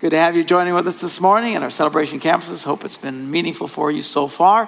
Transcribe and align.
Good 0.00 0.12
to 0.12 0.16
have 0.16 0.34
you 0.34 0.44
joining 0.44 0.72
with 0.72 0.88
us 0.88 1.02
this 1.02 1.20
morning 1.20 1.52
in 1.52 1.62
our 1.62 1.68
celebration 1.68 2.20
campuses. 2.20 2.64
Hope 2.64 2.86
it's 2.86 2.96
been 2.96 3.30
meaningful 3.30 3.66
for 3.66 3.90
you 3.90 4.00
so 4.00 4.28
far. 4.28 4.66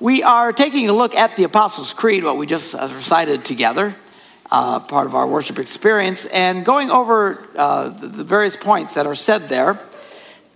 We 0.00 0.24
are 0.24 0.52
taking 0.52 0.88
a 0.88 0.92
look 0.92 1.14
at 1.14 1.36
the 1.36 1.44
Apostles' 1.44 1.92
Creed, 1.92 2.24
what 2.24 2.36
we 2.36 2.46
just 2.46 2.74
uh, 2.74 2.90
recited 2.92 3.44
together, 3.44 3.94
uh, 4.50 4.80
part 4.80 5.06
of 5.06 5.14
our 5.14 5.24
worship 5.24 5.60
experience, 5.60 6.26
and 6.26 6.64
going 6.64 6.90
over 6.90 7.46
uh, 7.54 7.90
the 7.90 8.24
various 8.24 8.56
points 8.56 8.94
that 8.94 9.06
are 9.06 9.14
said 9.14 9.48
there 9.48 9.80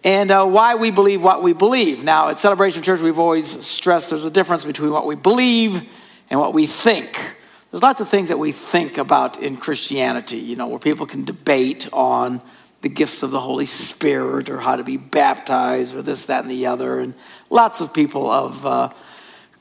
and 0.02 0.32
uh, 0.32 0.44
why 0.44 0.74
we 0.74 0.90
believe 0.90 1.22
what 1.22 1.40
we 1.40 1.52
believe. 1.52 2.02
Now, 2.02 2.28
at 2.28 2.40
Celebration 2.40 2.82
Church, 2.82 3.00
we've 3.00 3.20
always 3.20 3.64
stressed 3.64 4.10
there's 4.10 4.24
a 4.24 4.30
difference 4.30 4.64
between 4.64 4.90
what 4.90 5.06
we 5.06 5.14
believe 5.14 5.88
and 6.30 6.40
what 6.40 6.52
we 6.52 6.66
think. 6.66 7.36
There's 7.70 7.84
lots 7.84 8.00
of 8.00 8.08
things 8.08 8.30
that 8.30 8.40
we 8.40 8.50
think 8.50 8.98
about 8.98 9.40
in 9.40 9.56
Christianity, 9.56 10.38
you 10.38 10.56
know, 10.56 10.66
where 10.66 10.80
people 10.80 11.06
can 11.06 11.22
debate 11.22 11.88
on 11.92 12.42
the 12.86 12.94
gifts 12.94 13.24
of 13.24 13.32
the 13.32 13.40
Holy 13.40 13.66
Spirit 13.66 14.48
or 14.48 14.60
how 14.60 14.76
to 14.76 14.84
be 14.84 14.96
baptized 14.96 15.92
or 15.92 16.02
this, 16.02 16.26
that, 16.26 16.42
and 16.42 16.50
the 16.50 16.66
other. 16.66 17.00
And 17.00 17.16
lots 17.50 17.80
of 17.80 17.92
people 17.92 18.30
of 18.30 18.64
uh, 18.64 18.90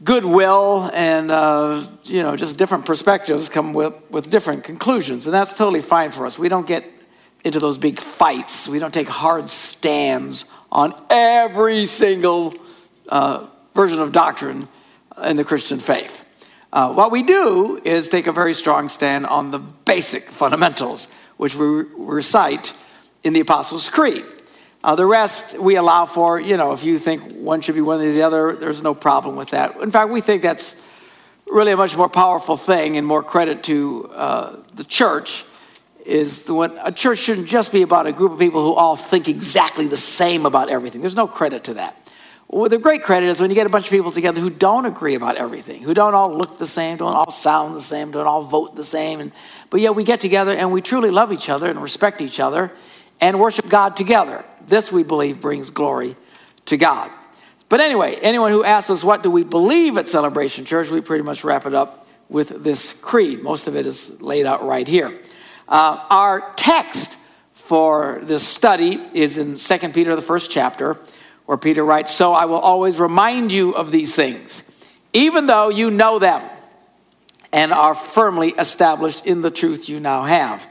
goodwill 0.03 0.91
and, 0.93 1.31
uh, 1.31 1.83
you 2.03 2.21
know, 2.21 2.35
just 2.35 2.55
different 2.55 2.85
perspectives 2.85 3.49
come 3.49 3.73
with, 3.73 3.95
with 4.11 4.29
different 4.29 4.63
conclusions. 4.63 5.25
And 5.25 5.33
that's 5.33 5.55
totally 5.55 5.81
fine 5.81 6.11
for 6.11 6.27
us. 6.27 6.37
We 6.37 6.49
don't 6.49 6.67
get 6.67 6.85
into 7.43 7.57
those 7.57 7.79
big 7.79 7.99
fights, 7.99 8.67
we 8.67 8.77
don't 8.77 8.93
take 8.93 9.07
hard 9.07 9.49
stands 9.49 10.45
on 10.71 10.93
every 11.09 11.87
single 11.87 12.53
uh, 13.09 13.47
version 13.73 14.01
of 14.01 14.11
doctrine 14.11 14.67
in 15.23 15.35
the 15.35 15.43
Christian 15.43 15.79
faith. 15.79 16.23
Uh, 16.71 16.93
what 16.93 17.11
we 17.11 17.23
do 17.23 17.81
is 17.83 18.07
take 18.07 18.27
a 18.27 18.31
very 18.31 18.53
strong 18.53 18.87
stand 18.87 19.25
on 19.25 19.49
the 19.49 19.59
basic 19.59 20.29
fundamentals, 20.29 21.07
which 21.37 21.55
we 21.55 21.65
recite 21.97 22.73
in 23.25 23.33
the 23.33 23.41
Apostles' 23.41 23.89
Creed. 23.89 24.23
Uh, 24.83 24.93
the 24.93 25.05
rest 25.05 25.57
we 25.59 25.75
allow 25.77 26.05
for, 26.05 26.39
you 26.39 26.57
know, 26.57 26.71
if 26.71 26.83
you 26.83 26.99
think 26.99 27.33
one 27.33 27.59
should 27.59 27.73
be 27.73 27.81
one 27.81 27.99
or 27.99 28.11
the 28.11 28.21
other, 28.21 28.53
there's 28.53 28.83
no 28.83 28.93
problem 28.93 29.35
with 29.35 29.49
that. 29.49 29.75
In 29.81 29.89
fact, 29.89 30.11
we 30.11 30.21
think 30.21 30.43
that's 30.43 30.75
really 31.47 31.71
a 31.71 31.77
much 31.77 31.97
more 31.97 32.07
powerful 32.07 32.55
thing 32.55 32.95
and 32.95 33.05
more 33.05 33.23
credit 33.23 33.63
to 33.63 34.11
uh, 34.13 34.55
the 34.75 34.83
church 34.83 35.43
is 36.05 36.43
the 36.43 36.53
one, 36.53 36.77
a 36.83 36.91
church 36.91 37.17
shouldn't 37.17 37.47
just 37.47 37.71
be 37.71 37.81
about 37.81 38.05
a 38.05 38.11
group 38.11 38.31
of 38.31 38.37
people 38.37 38.63
who 38.63 38.75
all 38.75 38.95
think 38.95 39.27
exactly 39.27 39.87
the 39.87 39.97
same 39.97 40.45
about 40.45 40.69
everything. 40.69 41.01
There's 41.01 41.15
no 41.15 41.27
credit 41.27 41.63
to 41.63 41.73
that. 41.75 41.97
Well, 42.47 42.69
the 42.69 42.77
great 42.77 43.01
credit 43.01 43.27
is 43.27 43.41
when 43.41 43.49
you 43.49 43.55
get 43.55 43.65
a 43.65 43.71
bunch 43.71 43.85
of 43.85 43.91
people 43.91 44.11
together 44.11 44.39
who 44.39 44.51
don't 44.51 44.85
agree 44.85 45.15
about 45.15 45.35
everything, 45.35 45.81
who 45.81 45.95
don't 45.95 46.13
all 46.13 46.31
look 46.31 46.59
the 46.59 46.67
same, 46.67 46.97
don't 46.97 47.15
all 47.15 47.31
sound 47.31 47.75
the 47.75 47.81
same, 47.81 48.11
don't 48.11 48.27
all 48.27 48.43
vote 48.43 48.75
the 48.75 48.85
same. 48.85 49.19
And, 49.19 49.31
but 49.71 49.81
yet 49.81 49.95
we 49.95 50.03
get 50.03 50.19
together 50.19 50.51
and 50.51 50.71
we 50.71 50.83
truly 50.83 51.09
love 51.09 51.33
each 51.33 51.49
other 51.49 51.67
and 51.67 51.81
respect 51.81 52.21
each 52.21 52.39
other 52.39 52.71
and 53.21 53.39
worship 53.39 53.69
God 53.69 53.95
together. 53.95 54.43
This, 54.67 54.91
we 54.91 55.03
believe, 55.03 55.39
brings 55.39 55.69
glory 55.69 56.15
to 56.65 56.77
God. 56.77 57.11
But 57.69 57.79
anyway, 57.79 58.15
anyone 58.15 58.51
who 58.51 58.63
asks 58.63 58.89
us, 58.89 59.03
what 59.03 59.23
do 59.23 59.31
we 59.31 59.43
believe 59.43 59.97
at 59.97 60.07
Celebration 60.07 60.65
Church, 60.65 60.91
we 60.91 61.01
pretty 61.01 61.23
much 61.23 61.43
wrap 61.43 61.65
it 61.65 61.73
up 61.73 62.07
with 62.29 62.63
this 62.63 62.93
creed. 62.93 63.41
Most 63.41 63.67
of 63.67 63.75
it 63.75 63.85
is 63.85 64.21
laid 64.21 64.45
out 64.45 64.65
right 64.65 64.87
here. 64.87 65.19
Uh, 65.67 66.03
our 66.09 66.51
text 66.55 67.17
for 67.53 68.19
this 68.23 68.47
study 68.47 69.01
is 69.13 69.37
in 69.37 69.55
2 69.55 69.89
Peter, 69.89 70.15
the 70.15 70.21
first 70.21 70.51
chapter 70.51 70.99
where 71.45 71.57
Peter 71.57 71.83
writes, 71.83 72.13
So 72.13 72.33
I 72.33 72.45
will 72.45 72.59
always 72.59 72.99
remind 72.99 73.51
you 73.51 73.71
of 73.71 73.91
these 73.91 74.15
things, 74.15 74.63
even 75.13 75.47
though 75.47 75.69
you 75.69 75.91
know 75.91 76.19
them 76.19 76.47
and 77.51 77.71
are 77.71 77.95
firmly 77.95 78.49
established 78.49 79.25
in 79.25 79.41
the 79.41 79.51
truth 79.51 79.89
you 79.89 79.99
now 79.99 80.23
have. 80.23 80.67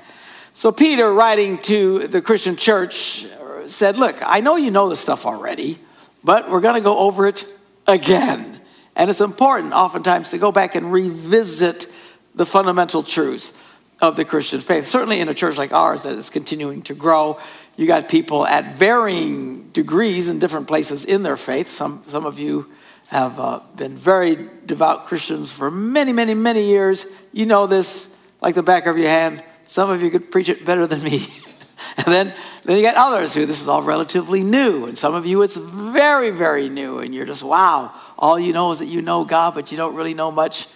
So, 0.56 0.70
Peter, 0.70 1.12
writing 1.12 1.58
to 1.62 2.06
the 2.06 2.22
Christian 2.22 2.54
church, 2.54 3.26
said, 3.66 3.96
Look, 3.96 4.16
I 4.22 4.38
know 4.38 4.54
you 4.54 4.70
know 4.70 4.88
this 4.88 5.00
stuff 5.00 5.26
already, 5.26 5.80
but 6.22 6.48
we're 6.48 6.60
going 6.60 6.76
to 6.76 6.80
go 6.80 6.96
over 6.98 7.26
it 7.26 7.44
again. 7.88 8.60
And 8.94 9.10
it's 9.10 9.20
important, 9.20 9.72
oftentimes, 9.72 10.30
to 10.30 10.38
go 10.38 10.52
back 10.52 10.76
and 10.76 10.92
revisit 10.92 11.88
the 12.36 12.46
fundamental 12.46 13.02
truths 13.02 13.52
of 14.00 14.14
the 14.14 14.24
Christian 14.24 14.60
faith. 14.60 14.86
Certainly 14.86 15.18
in 15.18 15.28
a 15.28 15.34
church 15.34 15.58
like 15.58 15.72
ours 15.72 16.04
that 16.04 16.14
is 16.14 16.30
continuing 16.30 16.82
to 16.82 16.94
grow, 16.94 17.40
you 17.76 17.88
got 17.88 18.08
people 18.08 18.46
at 18.46 18.74
varying 18.74 19.70
degrees 19.70 20.28
in 20.28 20.38
different 20.38 20.68
places 20.68 21.04
in 21.04 21.24
their 21.24 21.36
faith. 21.36 21.68
Some, 21.68 22.04
some 22.06 22.26
of 22.26 22.38
you 22.38 22.70
have 23.08 23.40
uh, 23.40 23.58
been 23.74 23.96
very 23.96 24.48
devout 24.66 25.06
Christians 25.06 25.50
for 25.50 25.68
many, 25.68 26.12
many, 26.12 26.34
many 26.34 26.62
years. 26.62 27.06
You 27.32 27.46
know 27.46 27.66
this 27.66 28.14
like 28.40 28.54
the 28.54 28.62
back 28.62 28.86
of 28.86 28.96
your 28.96 29.08
hand. 29.08 29.42
Some 29.64 29.90
of 29.90 30.02
you 30.02 30.10
could 30.10 30.30
preach 30.30 30.48
it 30.48 30.64
better 30.64 30.86
than 30.86 31.02
me. 31.02 31.26
and 31.96 32.06
then, 32.06 32.34
then 32.64 32.76
you 32.76 32.82
got 32.82 32.96
others 32.96 33.34
who 33.34 33.46
this 33.46 33.60
is 33.60 33.68
all 33.68 33.82
relatively 33.82 34.42
new. 34.42 34.86
And 34.86 34.96
some 34.96 35.14
of 35.14 35.26
you 35.26 35.42
it's 35.42 35.56
very, 35.56 36.30
very 36.30 36.68
new. 36.68 36.98
And 36.98 37.14
you're 37.14 37.26
just, 37.26 37.42
wow, 37.42 37.92
all 38.18 38.38
you 38.38 38.52
know 38.52 38.70
is 38.72 38.78
that 38.78 38.86
you 38.86 39.02
know 39.02 39.24
God, 39.24 39.54
but 39.54 39.70
you 39.70 39.76
don't 39.76 39.94
really 39.94 40.14
know 40.14 40.30
much 40.30 40.68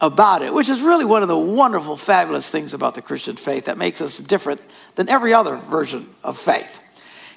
about 0.00 0.42
it, 0.42 0.52
which 0.52 0.68
is 0.68 0.80
really 0.80 1.04
one 1.04 1.22
of 1.22 1.28
the 1.28 1.36
wonderful, 1.36 1.94
fabulous 1.96 2.48
things 2.48 2.72
about 2.72 2.94
the 2.94 3.02
Christian 3.02 3.36
faith 3.36 3.66
that 3.66 3.76
makes 3.76 4.00
us 4.00 4.18
different 4.18 4.60
than 4.94 5.08
every 5.08 5.34
other 5.34 5.56
version 5.56 6.08
of 6.24 6.38
faith. 6.38 6.80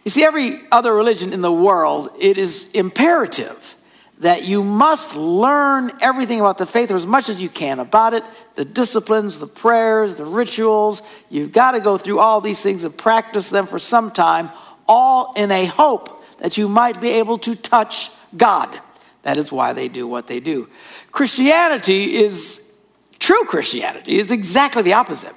You 0.06 0.12
see, 0.12 0.24
every 0.24 0.62
other 0.72 0.94
religion 0.94 1.34
in 1.34 1.42
the 1.42 1.52
world, 1.52 2.10
it 2.20 2.38
is 2.38 2.70
imperative 2.72 3.76
that 4.20 4.46
you 4.46 4.64
must 4.64 5.16
learn 5.16 5.92
everything 6.02 6.40
about 6.40 6.58
the 6.58 6.66
faith 6.66 6.92
or 6.92 6.96
as 6.96 7.06
much 7.06 7.30
as 7.30 7.42
you 7.42 7.50
can 7.50 7.80
about 7.80 8.14
it 8.14 8.24
the 8.56 8.66
disciplines, 8.66 9.40
the 9.40 9.48
prayers, 9.48 10.16
the 10.16 10.26
rituals. 10.26 11.02
You've 11.30 11.52
got 11.52 11.72
to 11.72 11.80
go 11.80 11.98
through 11.98 12.20
all 12.20 12.40
these 12.40 12.62
things 12.62 12.84
and 12.84 12.96
practice 12.96 13.50
them 13.50 13.66
for 13.66 13.80
some 13.80 14.12
time, 14.12 14.52
all 14.88 15.34
in 15.36 15.52
a 15.52 15.66
hope 15.66 16.24
that 16.38 16.58
you 16.58 16.70
might 16.70 17.02
be 17.02 17.10
able 17.10 17.40
to 17.40 17.56
touch 17.56 18.12
God. 18.38 18.80
That 19.24 19.38
is 19.38 19.52
why 19.52 19.74
they 19.74 19.88
do 19.88 20.08
what 20.08 20.28
they 20.28 20.40
do. 20.40 20.70
Christianity 21.12 22.16
is 22.16 22.70
true 23.18 23.46
Christianity 23.46 24.20
is 24.20 24.32
exactly 24.32 24.84
the 24.84 24.94
opposite. 24.94 25.34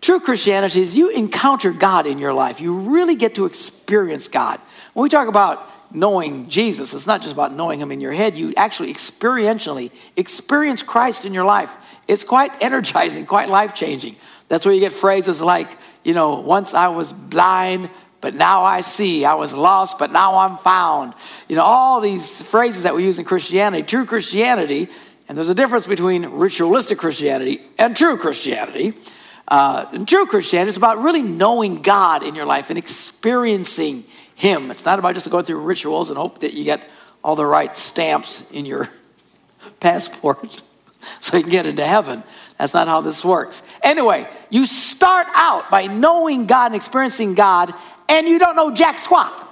True 0.00 0.20
Christianity 0.20 0.82
is 0.82 0.96
you 0.96 1.10
encounter 1.10 1.70
God 1.72 2.06
in 2.06 2.18
your 2.18 2.34
life. 2.34 2.60
You 2.60 2.76
really 2.76 3.14
get 3.14 3.36
to 3.36 3.46
experience 3.46 4.28
God. 4.28 4.60
When 4.94 5.04
we 5.04 5.08
talk 5.08 5.28
about 5.28 5.71
knowing 5.94 6.48
Jesus, 6.48 6.94
it's 6.94 7.06
not 7.06 7.22
just 7.22 7.32
about 7.32 7.52
knowing 7.52 7.80
him 7.80 7.92
in 7.92 8.00
your 8.00 8.12
head. 8.12 8.36
You 8.36 8.54
actually 8.56 8.92
experientially 8.92 9.90
experience 10.16 10.82
Christ 10.82 11.24
in 11.24 11.34
your 11.34 11.44
life. 11.44 11.76
It's 12.08 12.24
quite 12.24 12.62
energizing, 12.62 13.26
quite 13.26 13.48
life 13.48 13.74
changing. 13.74 14.16
That's 14.48 14.66
where 14.66 14.74
you 14.74 14.80
get 14.80 14.92
phrases 14.92 15.40
like, 15.40 15.78
you 16.04 16.14
know, 16.14 16.40
once 16.40 16.74
I 16.74 16.88
was 16.88 17.12
blind, 17.12 17.90
but 18.20 18.34
now 18.34 18.62
I 18.62 18.82
see. 18.82 19.24
I 19.24 19.34
was 19.34 19.54
lost, 19.54 19.98
but 19.98 20.12
now 20.12 20.38
I'm 20.38 20.56
found. 20.56 21.14
You 21.48 21.56
know, 21.56 21.64
all 21.64 22.00
these 22.00 22.42
phrases 22.42 22.84
that 22.84 22.94
we 22.94 23.04
use 23.04 23.18
in 23.18 23.24
Christianity, 23.24 23.82
true 23.82 24.06
Christianity 24.06 24.88
and 25.32 25.38
there's 25.38 25.48
a 25.48 25.54
difference 25.54 25.86
between 25.86 26.26
ritualistic 26.26 26.98
Christianity 26.98 27.62
and 27.78 27.96
true 27.96 28.18
Christianity. 28.18 28.92
Uh, 29.48 29.86
and 29.92 30.06
true 30.06 30.26
Christianity 30.26 30.68
is 30.68 30.76
about 30.76 30.98
really 30.98 31.22
knowing 31.22 31.80
God 31.80 32.22
in 32.22 32.34
your 32.34 32.44
life 32.44 32.68
and 32.68 32.78
experiencing 32.78 34.04
Him. 34.34 34.70
It's 34.70 34.84
not 34.84 34.98
about 34.98 35.14
just 35.14 35.30
going 35.30 35.44
through 35.44 35.60
rituals 35.60 36.10
and 36.10 36.18
hope 36.18 36.40
that 36.40 36.54
you 36.54 36.64
get 36.64 36.88
all 37.22 37.36
the 37.36 37.46
right 37.46 37.76
stamps 37.76 38.50
in 38.50 38.64
your 38.66 38.88
passport 39.80 40.62
so 41.20 41.36
you 41.36 41.42
can 41.42 41.52
get 41.52 41.66
into 41.66 41.86
heaven. 41.86 42.22
That's 42.58 42.74
not 42.74 42.88
how 42.88 43.00
this 43.00 43.24
works. 43.24 43.62
Anyway, 43.82 44.28
you 44.50 44.66
start 44.66 45.26
out 45.34 45.70
by 45.70 45.86
knowing 45.86 46.46
God 46.46 46.66
and 46.66 46.74
experiencing 46.74 47.34
God, 47.34 47.74
and 48.08 48.28
you 48.28 48.38
don't 48.38 48.56
know 48.56 48.70
jack 48.70 48.98
squat. 48.98 49.48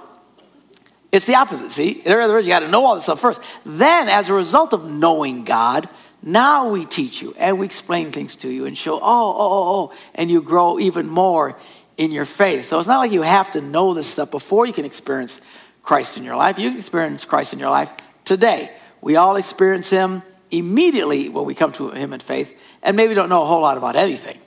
It's 1.11 1.25
the 1.25 1.35
opposite, 1.35 1.71
see? 1.71 1.91
In 1.91 2.11
other 2.11 2.33
words, 2.33 2.47
you 2.47 2.53
got 2.53 2.59
to 2.59 2.69
know 2.69 2.85
all 2.85 2.95
this 2.95 3.03
stuff 3.03 3.19
first. 3.19 3.41
Then, 3.65 4.07
as 4.07 4.29
a 4.29 4.33
result 4.33 4.71
of 4.71 4.89
knowing 4.89 5.43
God, 5.43 5.89
now 6.23 6.69
we 6.69 6.85
teach 6.85 7.21
you 7.21 7.33
and 7.37 7.59
we 7.59 7.65
explain 7.65 8.11
things 8.11 8.37
to 8.37 8.49
you 8.49 8.65
and 8.65 8.77
show, 8.77 8.95
oh, 8.95 9.01
oh, 9.01 9.37
oh, 9.39 9.91
oh, 9.91 9.97
and 10.15 10.31
you 10.31 10.41
grow 10.41 10.79
even 10.79 11.09
more 11.09 11.57
in 11.97 12.11
your 12.11 12.25
faith. 12.25 12.65
So 12.65 12.79
it's 12.79 12.87
not 12.87 12.99
like 12.99 13.11
you 13.11 13.21
have 13.21 13.51
to 13.51 13.61
know 13.61 13.93
this 13.93 14.07
stuff 14.07 14.31
before 14.31 14.65
you 14.65 14.73
can 14.73 14.85
experience 14.85 15.41
Christ 15.83 16.17
in 16.17 16.23
your 16.23 16.35
life. 16.35 16.59
You 16.59 16.69
can 16.69 16.77
experience 16.77 17.25
Christ 17.25 17.53
in 17.53 17.59
your 17.59 17.69
life 17.69 17.91
today. 18.23 18.71
We 19.01 19.15
all 19.15 19.35
experience 19.35 19.89
Him 19.89 20.23
immediately 20.51 21.29
when 21.29 21.45
we 21.45 21.55
come 21.55 21.71
to 21.73 21.91
Him 21.91 22.13
in 22.13 22.19
faith, 22.19 22.57
and 22.83 22.97
maybe 22.97 23.13
don't 23.13 23.29
know 23.29 23.43
a 23.43 23.45
whole 23.45 23.61
lot 23.61 23.77
about 23.77 23.95
anything. 23.95 24.39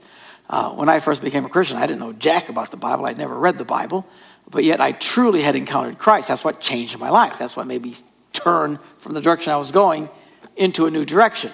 Uh, 0.48 0.70
when 0.72 0.88
I 0.88 1.00
first 1.00 1.22
became 1.22 1.44
a 1.44 1.48
Christian, 1.48 1.78
I 1.78 1.86
didn't 1.86 2.00
know 2.00 2.12
jack 2.12 2.48
about 2.48 2.70
the 2.70 2.76
Bible. 2.76 3.06
I'd 3.06 3.18
never 3.18 3.38
read 3.38 3.56
the 3.58 3.64
Bible 3.64 4.06
but 4.50 4.64
yet 4.64 4.80
I 4.80 4.92
truly 4.92 5.42
had 5.42 5.56
encountered 5.56 5.98
Christ. 5.98 6.28
That's 6.28 6.44
what 6.44 6.60
changed 6.60 6.98
my 6.98 7.10
life. 7.10 7.38
That's 7.38 7.56
what 7.56 7.66
made 7.66 7.82
me 7.82 7.94
turn 8.32 8.78
from 8.98 9.14
the 9.14 9.20
direction 9.20 9.52
I 9.52 9.56
was 9.56 9.70
going 9.70 10.08
into 10.56 10.86
a 10.86 10.90
new 10.90 11.04
direction. 11.04 11.50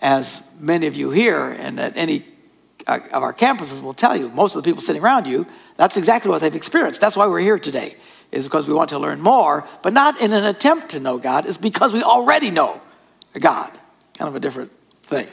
As 0.00 0.42
many 0.58 0.86
of 0.86 0.96
you 0.96 1.10
here 1.10 1.48
and 1.48 1.78
at 1.78 1.96
any 1.96 2.24
of 2.90 3.22
our 3.22 3.32
campuses 3.32 3.82
will 3.82 3.94
tell 3.94 4.16
you, 4.16 4.28
most 4.30 4.54
of 4.54 4.62
the 4.62 4.68
people 4.68 4.82
sitting 4.82 5.02
around 5.02 5.26
you, 5.26 5.46
that's 5.76 5.96
exactly 5.96 6.30
what 6.30 6.40
they've 6.40 6.54
experienced. 6.54 7.00
That's 7.00 7.16
why 7.16 7.26
we're 7.26 7.40
here 7.40 7.58
today, 7.58 7.94
is 8.32 8.44
because 8.44 8.68
we 8.68 8.74
want 8.74 8.90
to 8.90 8.98
learn 8.98 9.20
more, 9.20 9.66
but 9.82 9.92
not 9.92 10.20
in 10.20 10.32
an 10.32 10.44
attempt 10.44 10.90
to 10.90 11.00
know 11.00 11.18
God, 11.18 11.46
it's 11.46 11.56
because 11.56 11.92
we 11.92 12.02
already 12.02 12.50
know 12.50 12.80
God. 13.38 13.70
Kind 14.18 14.28
of 14.28 14.34
a 14.34 14.40
different 14.40 14.72
thing. 15.02 15.28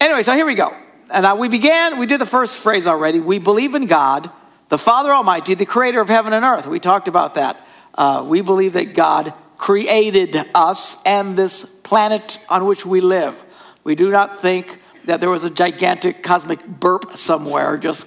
Anyway, 0.00 0.22
so 0.22 0.32
here 0.34 0.46
we 0.46 0.54
go. 0.54 0.74
And 1.12 1.22
now 1.24 1.36
we 1.36 1.48
began, 1.48 1.98
we 1.98 2.06
did 2.06 2.20
the 2.20 2.26
first 2.26 2.62
phrase 2.62 2.86
already. 2.86 3.20
We 3.20 3.38
believe 3.38 3.74
in 3.74 3.86
God, 3.86 4.30
The 4.68 4.78
Father 4.78 5.12
Almighty, 5.12 5.54
the 5.54 5.66
creator 5.66 6.00
of 6.00 6.08
heaven 6.08 6.32
and 6.32 6.44
earth. 6.44 6.66
We 6.66 6.80
talked 6.80 7.08
about 7.08 7.34
that. 7.34 7.66
Uh, 7.94 8.24
we 8.26 8.40
believe 8.40 8.74
that 8.74 8.94
God 8.94 9.34
created 9.58 10.36
us 10.54 10.96
and 11.04 11.36
this 11.36 11.64
planet 11.64 12.38
on 12.48 12.64
which 12.64 12.86
we 12.86 13.00
live. 13.00 13.44
We 13.84 13.94
do 13.94 14.10
not 14.10 14.40
think 14.40 14.79
that 15.04 15.20
there 15.20 15.30
was 15.30 15.44
a 15.44 15.50
gigantic 15.50 16.22
cosmic 16.22 16.64
burp 16.66 17.16
somewhere, 17.16 17.76
just 17.76 18.06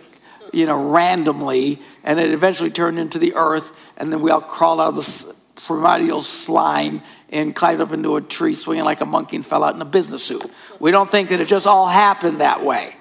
you 0.52 0.66
know, 0.68 0.90
randomly, 0.90 1.82
and 2.04 2.20
it 2.20 2.32
eventually 2.32 2.70
turned 2.70 3.00
into 3.00 3.18
the 3.18 3.34
earth, 3.36 3.76
and 3.98 4.14
then 4.14 4.22
we 4.22 4.30
all 4.32 4.42
crawled 4.42 4.80
out 4.80 4.90
of 4.90 4.96
the 4.96 5.36
primordial 5.56 6.22
slime 6.22 7.02
and 7.30 7.56
climbed 7.56 7.82
up 7.82 7.92
into 7.92 8.16
a 8.16 8.22
tree 8.22 8.54
swinging 8.54 8.86
like 8.86 9.02
a 9.02 9.06
monkey 9.06 9.36
and 9.36 9.46
fell 9.46 9.64
out 9.64 9.74
in 9.74 9.82
a 9.82 9.86
business 9.86 10.24
suit. 10.24 10.46
We 10.80 10.92
don't 10.92 11.10
think 11.10 11.30
that 11.30 11.42
it 11.42 11.48
just 11.48 11.66
all 11.66 11.88
happened 11.88 12.42
that 12.42 12.64
way. 12.64 12.96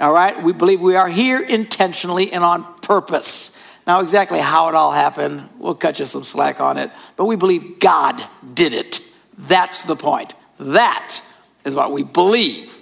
All 0.00 0.12
right? 0.12 0.40
We 0.42 0.52
believe 0.52 0.80
we 0.80 0.96
are 0.96 1.08
here 1.08 1.40
intentionally 1.40 2.32
and 2.32 2.44
on 2.44 2.64
purpose. 2.80 3.52
Now, 3.86 4.00
exactly 4.00 4.38
how 4.38 4.68
it 4.68 4.74
all 4.74 4.92
happened, 4.92 5.48
we'll 5.58 5.74
cut 5.74 5.98
you 5.98 6.06
some 6.06 6.22
slack 6.22 6.60
on 6.60 6.78
it, 6.78 6.90
but 7.16 7.24
we 7.24 7.34
believe 7.34 7.80
God 7.80 8.22
did 8.54 8.72
it. 8.72 9.00
That's 9.36 9.82
the 9.82 9.96
point. 9.96 10.34
That 10.60 11.20
is 11.64 11.74
what 11.74 11.92
we 11.92 12.04
believe. 12.04 12.81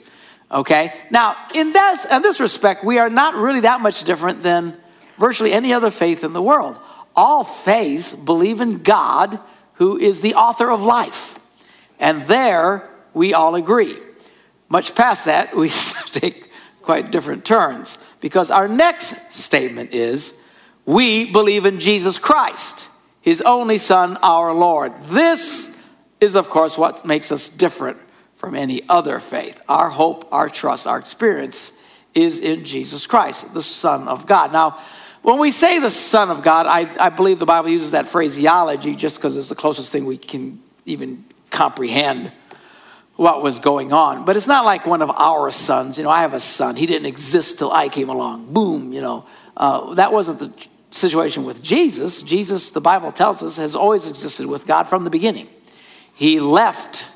Okay? 0.50 0.92
Now, 1.10 1.36
in 1.54 1.72
this, 1.72 2.04
in 2.04 2.22
this 2.22 2.40
respect, 2.40 2.84
we 2.84 2.98
are 2.98 3.10
not 3.10 3.34
really 3.34 3.60
that 3.60 3.80
much 3.80 4.04
different 4.04 4.42
than 4.42 4.76
virtually 5.18 5.52
any 5.52 5.72
other 5.72 5.90
faith 5.90 6.24
in 6.24 6.32
the 6.32 6.42
world. 6.42 6.80
All 7.14 7.44
faiths 7.44 8.12
believe 8.12 8.60
in 8.60 8.78
God, 8.78 9.38
who 9.74 9.96
is 9.98 10.20
the 10.20 10.34
author 10.34 10.70
of 10.70 10.82
life. 10.82 11.38
And 11.98 12.22
there 12.24 12.88
we 13.14 13.34
all 13.34 13.54
agree. 13.54 13.96
Much 14.68 14.94
past 14.94 15.26
that, 15.26 15.56
we 15.56 15.68
take 16.06 16.50
quite 16.82 17.10
different 17.10 17.44
turns 17.44 17.98
because 18.20 18.50
our 18.50 18.68
next 18.68 19.14
statement 19.32 19.94
is 19.94 20.34
we 20.86 21.30
believe 21.30 21.66
in 21.66 21.78
Jesus 21.78 22.18
Christ, 22.18 22.88
his 23.20 23.42
only 23.42 23.78
Son, 23.78 24.16
our 24.22 24.52
Lord. 24.54 24.92
This 25.04 25.76
is, 26.20 26.34
of 26.34 26.48
course, 26.48 26.78
what 26.78 27.04
makes 27.04 27.30
us 27.30 27.50
different 27.50 27.98
from 28.40 28.54
any 28.54 28.80
other 28.88 29.20
faith. 29.20 29.60
Our 29.68 29.90
hope, 29.90 30.26
our 30.32 30.48
trust, 30.48 30.86
our 30.86 30.98
experience 30.98 31.72
is 32.14 32.40
in 32.40 32.64
Jesus 32.64 33.06
Christ, 33.06 33.52
the 33.52 33.60
Son 33.60 34.08
of 34.08 34.26
God. 34.26 34.50
Now, 34.50 34.80
when 35.20 35.38
we 35.38 35.50
say 35.50 35.78
the 35.78 35.90
Son 35.90 36.30
of 36.30 36.42
God, 36.42 36.64
I, 36.64 36.88
I 36.98 37.10
believe 37.10 37.38
the 37.38 37.44
Bible 37.44 37.68
uses 37.68 37.90
that 37.90 38.08
phraseology 38.08 38.94
just 38.94 39.18
because 39.18 39.36
it's 39.36 39.50
the 39.50 39.54
closest 39.54 39.92
thing 39.92 40.06
we 40.06 40.16
can 40.16 40.58
even 40.86 41.22
comprehend 41.50 42.32
what 43.16 43.42
was 43.42 43.58
going 43.58 43.92
on. 43.92 44.24
But 44.24 44.36
it's 44.36 44.46
not 44.46 44.64
like 44.64 44.86
one 44.86 45.02
of 45.02 45.10
our 45.10 45.50
sons. 45.50 45.98
You 45.98 46.04
know, 46.04 46.10
I 46.10 46.22
have 46.22 46.32
a 46.32 46.40
son. 46.40 46.76
He 46.76 46.86
didn't 46.86 47.08
exist 47.08 47.58
till 47.58 47.70
I 47.70 47.90
came 47.90 48.08
along. 48.08 48.54
Boom, 48.54 48.94
you 48.94 49.02
know. 49.02 49.26
Uh, 49.54 49.92
that 49.96 50.14
wasn't 50.14 50.38
the 50.38 50.50
situation 50.90 51.44
with 51.44 51.62
Jesus. 51.62 52.22
Jesus, 52.22 52.70
the 52.70 52.80
Bible 52.80 53.12
tells 53.12 53.42
us, 53.42 53.58
has 53.58 53.76
always 53.76 54.08
existed 54.08 54.46
with 54.46 54.66
God 54.66 54.84
from 54.84 55.04
the 55.04 55.10
beginning. 55.10 55.46
He 56.14 56.40
left 56.40 57.06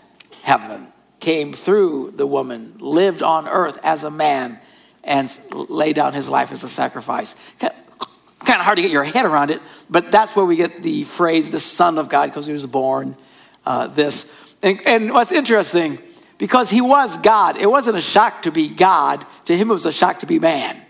heaven 0.42 0.92
came 1.24 1.52
through 1.54 2.12
the 2.16 2.26
woman, 2.26 2.74
lived 2.78 3.22
on 3.22 3.48
earth 3.48 3.78
as 3.82 4.04
a 4.04 4.10
man, 4.10 4.58
and 5.02 5.40
laid 5.52 5.96
down 5.96 6.12
his 6.12 6.28
life 6.28 6.52
as 6.52 6.62
a 6.64 6.68
sacrifice. 6.68 7.34
Kind 7.58 8.60
of 8.60 8.66
hard 8.66 8.76
to 8.76 8.82
get 8.82 8.90
your 8.90 9.04
head 9.04 9.24
around 9.24 9.50
it, 9.50 9.60
but 9.88 10.10
that's 10.10 10.36
where 10.36 10.44
we 10.44 10.56
get 10.56 10.82
the 10.82 11.04
phrase 11.04 11.50
the 11.50 11.58
Son 11.58 11.98
of 11.98 12.08
God, 12.08 12.26
because 12.26 12.46
he 12.46 12.52
was 12.52 12.66
born 12.66 13.16
uh, 13.64 13.86
this. 13.86 14.30
And, 14.62 14.80
and 14.86 15.12
what's 15.12 15.32
interesting, 15.32 15.98
because 16.36 16.68
he 16.68 16.82
was 16.82 17.16
God, 17.18 17.56
it 17.56 17.66
wasn't 17.66 17.96
a 17.96 18.02
shock 18.02 18.42
to 18.42 18.52
be 18.52 18.68
God. 18.68 19.24
To 19.46 19.56
him, 19.56 19.70
it 19.70 19.72
was 19.72 19.86
a 19.86 19.92
shock 19.92 20.18
to 20.20 20.26
be 20.26 20.38
man. 20.38 20.80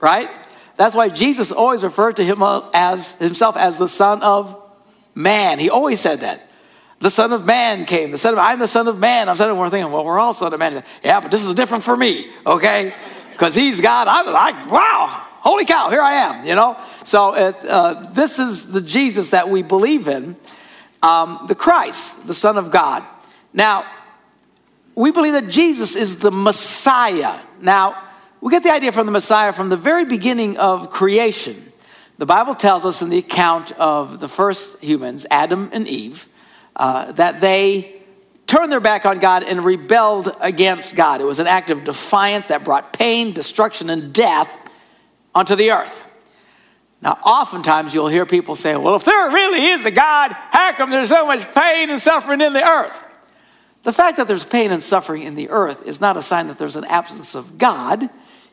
Right? 0.00 0.30
That's 0.76 0.94
why 0.94 1.08
Jesus 1.08 1.50
always 1.50 1.82
referred 1.82 2.16
to 2.16 2.24
him 2.24 2.42
as 2.74 3.12
himself 3.14 3.56
as 3.56 3.78
the 3.78 3.88
Son 3.88 4.22
of 4.22 4.54
Man. 5.14 5.58
He 5.58 5.70
always 5.70 5.98
said 5.98 6.20
that. 6.20 6.45
The 7.00 7.10
Son 7.10 7.32
of 7.32 7.44
Man 7.44 7.84
came. 7.84 8.10
The 8.10 8.18
Son 8.18 8.32
of 8.32 8.38
I'm 8.38 8.58
the 8.58 8.66
Son 8.66 8.88
of 8.88 8.98
Man. 8.98 9.28
I'm 9.28 9.36
sitting 9.36 9.54
there 9.54 9.70
thinking, 9.70 9.92
well, 9.92 10.04
we're 10.04 10.18
all 10.18 10.32
Son 10.32 10.52
of 10.52 10.58
Man. 10.58 10.72
Said, 10.72 10.84
yeah, 11.04 11.20
but 11.20 11.30
this 11.30 11.44
is 11.44 11.54
different 11.54 11.84
for 11.84 11.96
me, 11.96 12.30
okay? 12.46 12.94
Because 13.32 13.54
he's 13.54 13.80
God. 13.80 14.08
I'm 14.08 14.26
like, 14.26 14.70
wow, 14.70 15.26
holy 15.40 15.66
cow, 15.66 15.90
here 15.90 16.00
I 16.00 16.14
am. 16.14 16.46
You 16.46 16.54
know. 16.54 16.78
So 17.04 17.34
it, 17.34 17.56
uh, 17.66 18.10
this 18.12 18.38
is 18.38 18.72
the 18.72 18.80
Jesus 18.80 19.30
that 19.30 19.50
we 19.50 19.62
believe 19.62 20.08
in, 20.08 20.36
um, 21.02 21.44
the 21.48 21.54
Christ, 21.54 22.26
the 22.26 22.34
Son 22.34 22.56
of 22.56 22.70
God. 22.70 23.04
Now, 23.52 23.84
we 24.94 25.10
believe 25.12 25.34
that 25.34 25.50
Jesus 25.50 25.96
is 25.96 26.16
the 26.16 26.30
Messiah. 26.30 27.38
Now, 27.60 28.02
we 28.40 28.50
get 28.50 28.62
the 28.62 28.72
idea 28.72 28.92
from 28.92 29.04
the 29.04 29.12
Messiah 29.12 29.52
from 29.52 29.68
the 29.68 29.76
very 29.76 30.06
beginning 30.06 30.56
of 30.56 30.88
creation. 30.88 31.72
The 32.16 32.26
Bible 32.26 32.54
tells 32.54 32.86
us 32.86 33.02
in 33.02 33.10
the 33.10 33.18
account 33.18 33.72
of 33.72 34.20
the 34.20 34.28
first 34.28 34.82
humans, 34.82 35.26
Adam 35.30 35.68
and 35.72 35.86
Eve 35.86 36.28
uh, 36.76 37.12
that 37.12 37.40
they 37.40 38.02
turned 38.46 38.70
their 38.70 38.80
back 38.80 39.06
on 39.06 39.18
God 39.18 39.42
and 39.42 39.64
rebelled 39.64 40.30
against 40.40 40.94
God. 40.94 41.20
It 41.20 41.24
was 41.24 41.40
an 41.40 41.46
act 41.46 41.70
of 41.70 41.84
defiance 41.84 42.46
that 42.46 42.64
brought 42.64 42.92
pain, 42.92 43.32
destruction, 43.32 43.90
and 43.90 44.12
death 44.12 44.60
onto 45.34 45.56
the 45.56 45.72
earth. 45.72 46.04
Now, 47.02 47.18
oftentimes 47.24 47.94
you'll 47.94 48.08
hear 48.08 48.24
people 48.24 48.54
say, 48.54 48.76
well, 48.76 48.94
if 48.94 49.04
there 49.04 49.30
really 49.30 49.66
is 49.66 49.84
a 49.84 49.90
God, 49.90 50.32
how 50.32 50.72
come 50.72 50.90
there's 50.90 51.08
so 51.08 51.26
much 51.26 51.42
pain 51.54 51.90
and 51.90 52.00
suffering 52.00 52.40
in 52.40 52.52
the 52.52 52.64
earth? 52.64 53.04
The 53.82 53.92
fact 53.92 54.16
that 54.16 54.26
there's 54.26 54.44
pain 54.44 54.72
and 54.72 54.82
suffering 54.82 55.22
in 55.22 55.34
the 55.34 55.50
earth 55.50 55.86
is 55.86 56.00
not 56.00 56.16
a 56.16 56.22
sign 56.22 56.48
that 56.48 56.58
there's 56.58 56.76
an 56.76 56.84
absence 56.84 57.34
of 57.34 57.58
God. 57.58 58.08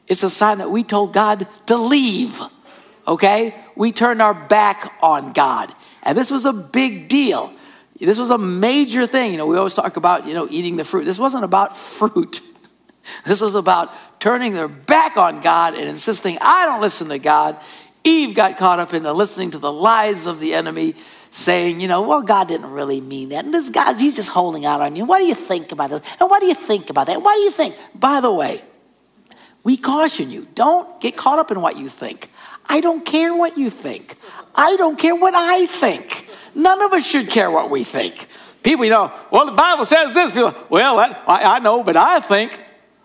It's 0.07 0.23
a 0.23 0.29
sign 0.29 0.59
that 0.59 0.69
we 0.69 0.83
told 0.83 1.13
God 1.13 1.47
to 1.67 1.77
leave. 1.77 2.39
Okay? 3.07 3.55
We 3.75 3.91
turned 3.91 4.21
our 4.21 4.33
back 4.33 4.93
on 5.01 5.33
God. 5.33 5.73
And 6.03 6.17
this 6.17 6.29
was 6.29 6.45
a 6.45 6.53
big 6.53 7.07
deal. 7.07 7.53
This 8.05 8.19
was 8.19 8.29
a 8.29 8.37
major 8.37 9.07
thing. 9.07 9.31
You 9.31 9.37
know, 9.37 9.45
we 9.45 9.57
always 9.57 9.75
talk 9.75 9.97
about, 9.97 10.27
you 10.27 10.33
know, 10.33 10.47
eating 10.49 10.75
the 10.75 10.83
fruit. 10.83 11.05
This 11.05 11.19
wasn't 11.19 11.43
about 11.43 11.75
fruit. 11.77 12.41
This 13.25 13.41
was 13.41 13.55
about 13.55 13.93
turning 14.21 14.53
their 14.53 14.69
back 14.69 15.17
on 15.17 15.41
God 15.41 15.73
and 15.73 15.89
insisting, 15.89 16.37
I 16.39 16.65
don't 16.65 16.79
listen 16.79 17.09
to 17.09 17.19
God. 17.19 17.59
Eve 18.05 18.33
got 18.33 18.57
caught 18.57 18.79
up 18.79 18.93
in 18.93 19.03
the 19.03 19.13
listening 19.13 19.51
to 19.51 19.57
the 19.57 19.73
lies 19.73 20.25
of 20.25 20.39
the 20.39 20.53
enemy, 20.53 20.95
saying, 21.31 21.81
you 21.81 21.89
know, 21.89 22.01
well, 22.01 22.21
God 22.21 22.47
didn't 22.47 22.71
really 22.71 23.01
mean 23.01 23.29
that. 23.29 23.43
And 23.43 23.53
this 23.53 23.69
God, 23.69 23.99
he's 23.99 24.13
just 24.13 24.29
holding 24.29 24.65
out 24.65 24.79
on 24.79 24.95
you. 24.95 25.03
What 25.03 25.19
do 25.19 25.25
you 25.25 25.35
think 25.35 25.73
about 25.73 25.89
this? 25.89 26.01
And 26.17 26.29
what 26.29 26.39
do 26.39 26.45
you 26.45 26.53
think 26.53 26.89
about 26.89 27.07
that? 27.07 27.21
What 27.21 27.35
do 27.35 27.41
you 27.41 27.51
think? 27.51 27.75
By 27.93 28.21
the 28.21 28.31
way, 28.31 28.61
we 29.63 29.77
caution 29.77 30.29
you 30.29 30.47
don't 30.55 31.01
get 31.01 31.17
caught 31.17 31.39
up 31.39 31.51
in 31.51 31.61
what 31.61 31.77
you 31.77 31.89
think. 31.89 32.29
I 32.65 32.81
don't 32.81 33.05
care 33.05 33.35
what 33.35 33.57
you 33.57 33.69
think. 33.69 34.15
I 34.55 34.75
don't 34.75 34.97
care 34.97 35.15
what 35.15 35.33
I 35.35 35.65
think. 35.65 36.22
None 36.55 36.81
of 36.81 36.93
us 36.93 37.05
should 37.05 37.29
care 37.29 37.49
what 37.49 37.69
we 37.69 37.83
think. 37.83 38.27
People, 38.61 38.85
you 38.85 38.91
know, 38.91 39.11
well, 39.31 39.45
the 39.45 39.51
Bible 39.51 39.85
says 39.85 40.13
this. 40.13 40.31
People, 40.31 40.55
well, 40.69 40.99
I, 40.99 41.15
I 41.27 41.59
know, 41.59 41.83
but 41.83 41.97
I 41.97 42.19
think. 42.19 42.51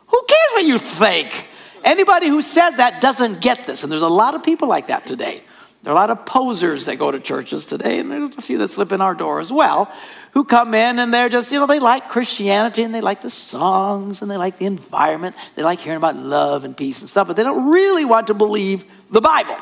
Who 0.06 0.25
cares 0.26 0.52
what 0.52 0.64
you 0.64 0.78
think? 0.78 1.46
Anybody 1.84 2.28
who 2.28 2.42
says 2.42 2.76
that 2.76 3.00
doesn't 3.00 3.40
get 3.40 3.66
this. 3.66 3.82
And 3.82 3.90
there's 3.90 4.02
a 4.02 4.08
lot 4.08 4.34
of 4.34 4.42
people 4.42 4.68
like 4.68 4.87
that 4.88 5.06
today. 5.06 5.42
There 5.82 5.92
are 5.92 5.96
a 5.96 6.00
lot 6.00 6.11
of 6.11 6.26
posers 6.26 6.87
that 6.87 6.96
go 6.96 7.11
to 7.11 7.20
churches 7.20 7.64
today, 7.66 8.00
and 8.00 8.11
there's 8.11 8.37
a 8.37 8.42
few 8.42 8.58
that 8.58 8.68
slip 8.68 8.90
in 8.90 9.00
our 9.00 9.14
door 9.14 9.38
as 9.38 9.52
well, 9.52 9.90
who 10.32 10.44
come 10.44 10.75
in 10.75 10.99
and 10.99 11.14
they're 11.14 11.28
just, 11.28 11.52
you 11.52 11.58
know, 11.58 11.66
they 11.66 11.78
like 11.78 12.08
Christianity 12.08 12.82
and 12.82 12.94
they 12.94 13.00
like 13.00 13.23
the 13.23 13.30
songs 13.30 14.20
and 14.20 14.30
they 14.30 14.37
like 14.37 14.58
the 14.58 14.66
environment. 14.66 15.37
They 15.54 15.62
like 15.62 15.78
hearing 15.78 15.96
about 15.96 16.16
love 16.16 16.64
and 16.64 16.76
peace 16.76 17.00
and 17.00 17.08
stuff, 17.08 17.28
but 17.28 17.37
they 17.37 17.42
don't 17.42 17.70
really 17.70 18.04
want 18.04 18.26
to 18.26 18.34
believe 18.34 18.84
the 19.11 19.20
Bible. 19.20 19.56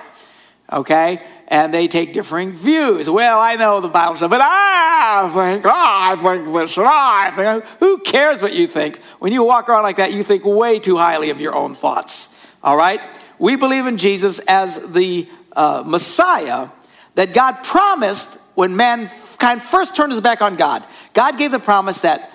Okay? 0.73 1.23
And 1.49 1.73
they 1.73 1.87
take 1.87 2.13
differing 2.13 2.53
views. 2.53 3.09
Well, 3.09 3.39
I 3.39 3.55
know 3.55 3.81
the 3.81 3.89
Bible 3.89 4.17
says, 4.17 4.29
but 4.29 4.41
I 4.43 5.31
think, 5.33 5.65
I 5.67 6.17
think 6.17 6.53
this, 6.53 6.77
and 6.77 6.87
I 6.89 7.31
think. 7.31 7.65
Who 7.79 7.99
cares 7.99 8.43
what 8.43 8.53
you 8.53 8.67
think? 8.67 9.01
When 9.21 9.33
you 9.33 9.45
walk 9.45 9.69
around 9.69 9.85
like 9.85 9.97
that, 9.97 10.13
you 10.13 10.25
think 10.25 10.45
way 10.45 10.81
too 10.81 10.97
highly 10.97 11.31
of 11.31 11.41
your 11.41 11.55
own 11.55 11.75
thoughts. 11.75 12.35
All 12.65 12.77
right? 12.77 13.01
We 13.39 13.57
believe 13.57 13.87
in 13.87 13.97
Jesus 13.97 14.41
as 14.41 14.79
the 14.79 15.29
uh, 15.55 15.85
Messiah 15.87 16.69
that 17.15 17.33
God 17.33 17.63
promised 17.63 18.39
when 18.55 18.75
mankind 18.75 19.63
first 19.63 19.95
turned 19.95 20.13
his 20.13 20.21
back 20.21 20.43
on 20.43 20.57
God. 20.57 20.85
God 21.15 21.39
gave 21.39 21.53
the 21.53 21.59
promise 21.61 22.01
that, 22.01 22.33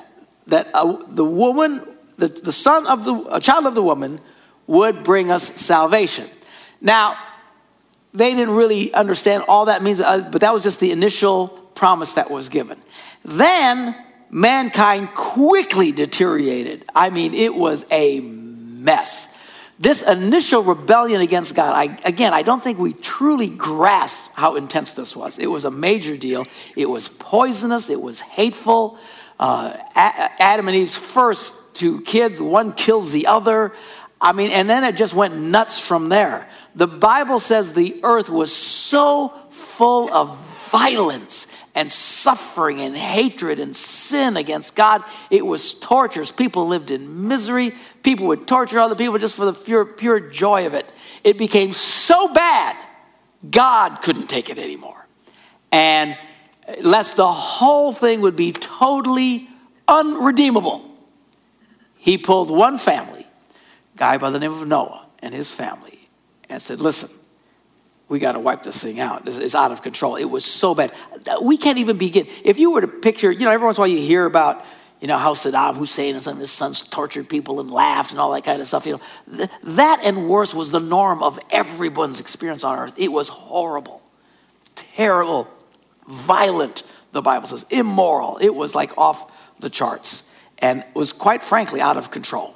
that 0.48 0.70
uh, 0.74 0.98
the 1.08 1.26
woman, 1.26 1.86
the, 2.18 2.28
the 2.28 2.52
son 2.52 2.88
of 2.88 3.04
the, 3.04 3.36
a 3.36 3.40
child 3.42 3.66
of 3.66 3.76
the 3.76 3.84
woman, 3.84 4.22
would 4.68 5.04
bring 5.04 5.32
us 5.32 5.60
salvation. 5.60 6.28
Now, 6.80 7.18
they 8.14 8.34
didn't 8.36 8.56
really 8.56 8.94
understand 8.94 9.44
all 9.48 9.66
that 9.66 9.82
means, 9.82 10.02
uh, 10.02 10.28
but 10.32 10.42
that 10.42 10.54
was 10.54 10.64
just 10.64 10.80
the 10.80 10.92
initial 10.92 11.48
promise 11.76 12.14
that 12.14 12.30
was 12.30 12.50
given. 12.50 12.82
Then 13.24 13.96
mankind 14.30 15.14
quickly 15.14 15.92
deteriorated. 15.92 16.86
I 16.96 17.10
mean, 17.10 17.34
it 17.34 17.54
was 17.54 17.86
a 17.92 18.20
mess. 18.20 19.30
This 19.80 20.04
initial 20.04 20.62
rebellion 20.62 21.22
against 21.22 21.56
God, 21.56 21.74
I, 21.74 21.98
again, 22.06 22.34
I 22.34 22.44
don't 22.44 22.62
think 22.62 22.78
we 22.78 22.94
truly 22.94 23.48
grasped 23.48 24.30
how 24.34 24.56
intense 24.56 24.94
this 24.94 25.16
was. 25.16 25.40
It 25.40 25.48
was 25.48 25.66
a 25.66 25.72
major 25.72 26.16
deal. 26.16 26.46
It 26.76 26.88
was 26.88 27.10
poisonous, 27.10 27.90
it 27.90 28.00
was 28.00 28.20
hateful. 28.20 29.00
Uh, 29.40 29.76
Adam 29.96 30.68
and 30.68 30.78
Eve's 30.78 30.96
first 30.96 31.74
two 31.74 32.02
kids, 32.02 32.40
one 32.40 32.74
kills 32.74 33.12
the 33.12 33.26
other. 33.26 33.74
I 34.22 34.34
mean, 34.34 34.52
and 34.52 34.70
then 34.70 34.84
it 34.84 34.96
just 34.96 35.16
went 35.16 35.36
nuts 35.36 35.80
from 35.80 36.10
there. 36.10 36.48
The 36.76 36.88
Bible 36.88 37.40
says 37.40 37.74
the 37.74 38.00
earth 38.04 38.30
was 38.30 38.56
so 38.56 39.30
full 39.50 40.12
of 40.14 40.38
violence 40.72 41.48
and 41.76 41.92
suffering 41.92 42.80
and 42.80 42.96
hatred 42.96 43.60
and 43.60 43.76
sin 43.76 44.38
against 44.38 44.76
God. 44.76 45.04
It 45.30 45.46
was 45.46 45.74
tortures. 45.74 46.32
People 46.32 46.68
lived 46.68 46.92
in 46.92 47.28
misery. 47.28 47.74
People 48.04 48.28
would 48.28 48.48
torture 48.48 48.80
other 48.80 48.96
people 48.96 49.18
just 49.18 49.36
for 49.36 49.46
the 49.46 49.54
pure, 49.54 49.86
pure 49.86 50.20
joy 50.20 50.66
of 50.66 50.74
it. 50.74 50.92
It 51.24 51.38
became 51.38 51.74
so 51.74 52.30
bad, 52.30 52.78
God 53.50 54.02
couldn't 54.02 54.28
take 54.28 54.50
it 54.50 54.58
anymore. 54.58 55.06
And 55.72 56.18
lest 56.84 57.16
the 57.16 57.32
whole 57.32 57.92
thing 57.94 58.22
would 58.22 58.36
be 58.36 58.52
totally 58.54 59.50
unredeemable, 59.88 60.90
he 61.98 62.18
pulled 62.18 62.50
one 62.50 62.78
family, 62.78 63.28
guy 63.96 64.18
by 64.18 64.30
the 64.30 64.40
name 64.40 64.54
of 64.54 64.66
Noah 64.68 65.06
and 65.20 65.34
his 65.34 65.54
family, 65.54 66.01
and 66.52 66.62
said, 66.62 66.82
Listen, 66.82 67.10
we 68.12 68.20
got 68.20 68.34
to 68.34 68.40
wipe 68.40 68.64
this 68.64 68.84
thing 68.84 69.00
out. 69.00 69.26
It's, 69.28 69.38
it's, 69.38 69.56
out 69.56 69.72
of 69.72 69.82
control. 69.82 70.18
It 70.18 70.26
was 70.26 70.44
so 70.44 70.76
bad. 70.76 70.94
We 71.42 71.58
can't 71.58 71.78
even 71.78 71.98
begin. 71.98 72.28
If 72.44 72.60
you 72.60 72.72
were 72.72 72.82
to 72.82 72.88
picture, 72.88 73.32
you 73.32 73.46
know, 73.46 73.52
every 73.52 73.64
once 73.64 73.78
in 73.78 73.80
a 73.80 73.84
while 73.84 73.88
you 73.88 74.00
hear 74.00 74.26
about, 74.26 74.66
you 75.00 75.08
know, 75.08 75.18
how 75.18 75.34
Saddam 75.34 75.78
Hussein 75.78 76.16
and 76.16 76.24
some 76.24 76.34
of 76.34 76.40
his 76.40 76.52
sons 76.52 76.82
tortured 76.82 77.30
people 77.30 77.62
and 77.62 77.72
laughed 77.72 78.12
and 78.12 78.20
all 78.20 78.34
that 78.34 78.44
kind 78.44 78.62
of 78.62 78.68
stuff. 78.68 78.86
You 78.86 78.94
know, 78.94 79.02
th- 79.38 79.50
that 79.64 80.02
and 80.04 80.28
worse 80.28 80.54
was 80.54 80.72
the 80.72 80.80
norm 80.80 81.24
of 81.24 81.40
everyone's 81.52 82.20
experience 82.20 82.66
on 82.66 82.78
earth. 82.78 82.96
It 82.98 83.14
was 83.14 83.30
horrible, 83.30 84.02
terrible, 84.76 85.48
violent, 86.06 86.84
the 87.14 87.22
Bible 87.22 87.48
says, 87.48 87.66
immoral. 87.70 88.38
It 88.42 88.54
was 88.54 88.76
like 88.76 88.98
off 88.98 89.32
the 89.62 89.70
charts 89.70 90.24
and 90.60 90.84
was 90.94 91.14
quite 91.14 91.42
frankly 91.44 91.80
out 91.80 91.96
of 91.96 92.12
control. 92.12 92.56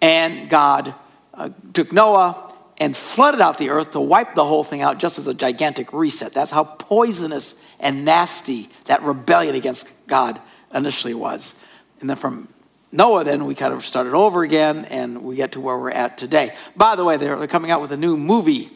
And 0.00 0.48
God 0.48 0.94
uh, 1.34 1.50
took 1.74 1.92
Noah 1.92 2.47
and 2.78 2.96
flooded 2.96 3.40
out 3.40 3.58
the 3.58 3.70
earth 3.70 3.92
to 3.92 4.00
wipe 4.00 4.34
the 4.34 4.44
whole 4.44 4.64
thing 4.64 4.82
out 4.82 4.98
just 4.98 5.18
as 5.18 5.26
a 5.26 5.34
gigantic 5.34 5.92
reset. 5.92 6.32
That's 6.32 6.50
how 6.50 6.64
poisonous 6.64 7.56
and 7.80 8.04
nasty 8.04 8.68
that 8.84 9.02
rebellion 9.02 9.54
against 9.54 9.92
God 10.06 10.40
initially 10.72 11.14
was. 11.14 11.54
And 12.00 12.08
then 12.08 12.16
from 12.16 12.48
Noah, 12.92 13.24
then 13.24 13.44
we 13.44 13.54
kind 13.54 13.74
of 13.74 13.84
started 13.84 14.14
over 14.14 14.42
again 14.42 14.84
and 14.86 15.22
we 15.22 15.36
get 15.36 15.52
to 15.52 15.60
where 15.60 15.76
we're 15.76 15.90
at 15.90 16.16
today. 16.16 16.54
By 16.76 16.96
the 16.96 17.04
way, 17.04 17.16
they're, 17.16 17.46
coming 17.48 17.70
out 17.70 17.80
with 17.80 17.92
a 17.92 17.96
new 17.96 18.16
movie 18.16 18.70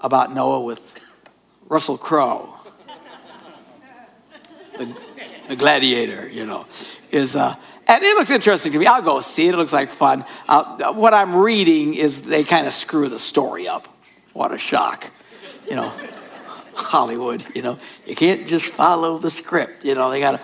about 0.00 0.34
Noah 0.34 0.60
with 0.60 0.94
Russell 1.68 1.96
Crowe. 1.96 2.54
The, 4.76 5.00
the 5.48 5.56
gladiator, 5.56 6.28
you 6.28 6.44
know, 6.44 6.66
is 7.12 7.36
uh, 7.36 7.54
and 7.86 8.02
it 8.02 8.16
looks 8.16 8.30
interesting 8.30 8.72
to 8.72 8.78
me. 8.78 8.86
I'll 8.86 9.02
go 9.02 9.20
see 9.20 9.46
it. 9.48 9.54
It 9.54 9.56
looks 9.56 9.72
like 9.72 9.90
fun. 9.90 10.24
Uh, 10.48 10.92
what 10.92 11.14
I'm 11.14 11.34
reading 11.34 11.94
is 11.94 12.22
they 12.22 12.44
kind 12.44 12.66
of 12.66 12.72
screw 12.72 13.08
the 13.08 13.18
story 13.18 13.68
up. 13.68 13.88
What 14.32 14.52
a 14.52 14.58
shock. 14.58 15.10
You 15.68 15.76
know, 15.76 15.92
Hollywood, 16.74 17.44
you 17.54 17.62
know, 17.62 17.78
you 18.06 18.16
can't 18.16 18.46
just 18.46 18.66
follow 18.66 19.18
the 19.18 19.30
script. 19.30 19.84
You 19.84 19.94
know, 19.94 20.10
they 20.10 20.20
got 20.20 20.32
to 20.32 20.40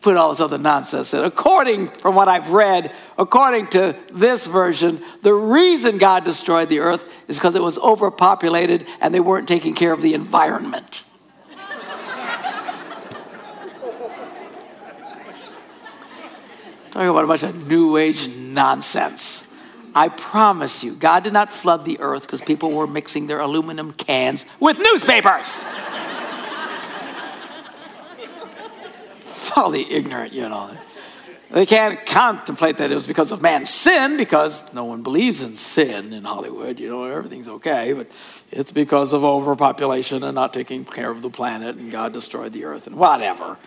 put 0.00 0.16
all 0.16 0.30
this 0.30 0.40
other 0.40 0.58
nonsense 0.58 1.12
in. 1.12 1.22
According, 1.22 1.88
from 1.88 2.14
what 2.14 2.28
I've 2.28 2.50
read, 2.50 2.96
according 3.18 3.68
to 3.68 3.96
this 4.12 4.46
version, 4.46 5.02
the 5.22 5.34
reason 5.34 5.98
God 5.98 6.24
destroyed 6.24 6.68
the 6.68 6.80
earth 6.80 7.10
is 7.28 7.36
because 7.36 7.54
it 7.54 7.62
was 7.62 7.78
overpopulated 7.78 8.86
and 9.00 9.14
they 9.14 9.20
weren't 9.20 9.46
taking 9.46 9.74
care 9.74 9.92
of 9.92 10.02
the 10.02 10.14
environment. 10.14 11.04
Talking 16.90 17.08
about 17.08 17.24
a 17.24 17.28
bunch 17.28 17.42
of 17.44 17.68
new 17.68 17.96
age 17.96 18.28
nonsense. 18.28 19.44
I 19.94 20.08
promise 20.08 20.82
you, 20.84 20.94
God 20.94 21.24
did 21.24 21.32
not 21.32 21.50
flood 21.50 21.84
the 21.84 22.00
earth 22.00 22.22
because 22.22 22.40
people 22.40 22.72
were 22.72 22.86
mixing 22.86 23.26
their 23.26 23.40
aluminum 23.40 23.92
cans 23.92 24.46
with 24.58 24.78
newspapers. 24.78 25.62
Folly 29.24 29.90
ignorant, 29.90 30.32
you 30.32 30.48
know. 30.48 30.70
They 31.50 31.66
can't 31.66 32.06
contemplate 32.06 32.76
that 32.78 32.92
it 32.92 32.94
was 32.94 33.08
because 33.08 33.32
of 33.32 33.42
man's 33.42 33.70
sin 33.70 34.16
because 34.16 34.72
no 34.72 34.84
one 34.84 35.02
believes 35.02 35.42
in 35.42 35.56
sin 35.56 36.12
in 36.12 36.22
Hollywood. 36.22 36.78
You 36.78 36.88
know, 36.88 37.04
everything's 37.04 37.48
okay, 37.48 37.92
but 37.92 38.08
it's 38.52 38.70
because 38.70 39.12
of 39.12 39.24
overpopulation 39.24 40.22
and 40.22 40.36
not 40.36 40.54
taking 40.54 40.84
care 40.84 41.10
of 41.10 41.22
the 41.22 41.30
planet 41.30 41.74
and 41.74 41.90
God 41.90 42.12
destroyed 42.12 42.52
the 42.52 42.64
earth 42.64 42.86
and 42.86 42.94
whatever. 42.94 43.58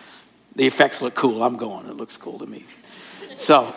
The 0.56 0.66
effects 0.66 1.02
look 1.02 1.14
cool. 1.14 1.42
I'm 1.42 1.56
going. 1.56 1.86
It 1.86 1.96
looks 1.96 2.16
cool 2.16 2.38
to 2.38 2.46
me. 2.46 2.64
So, 3.38 3.74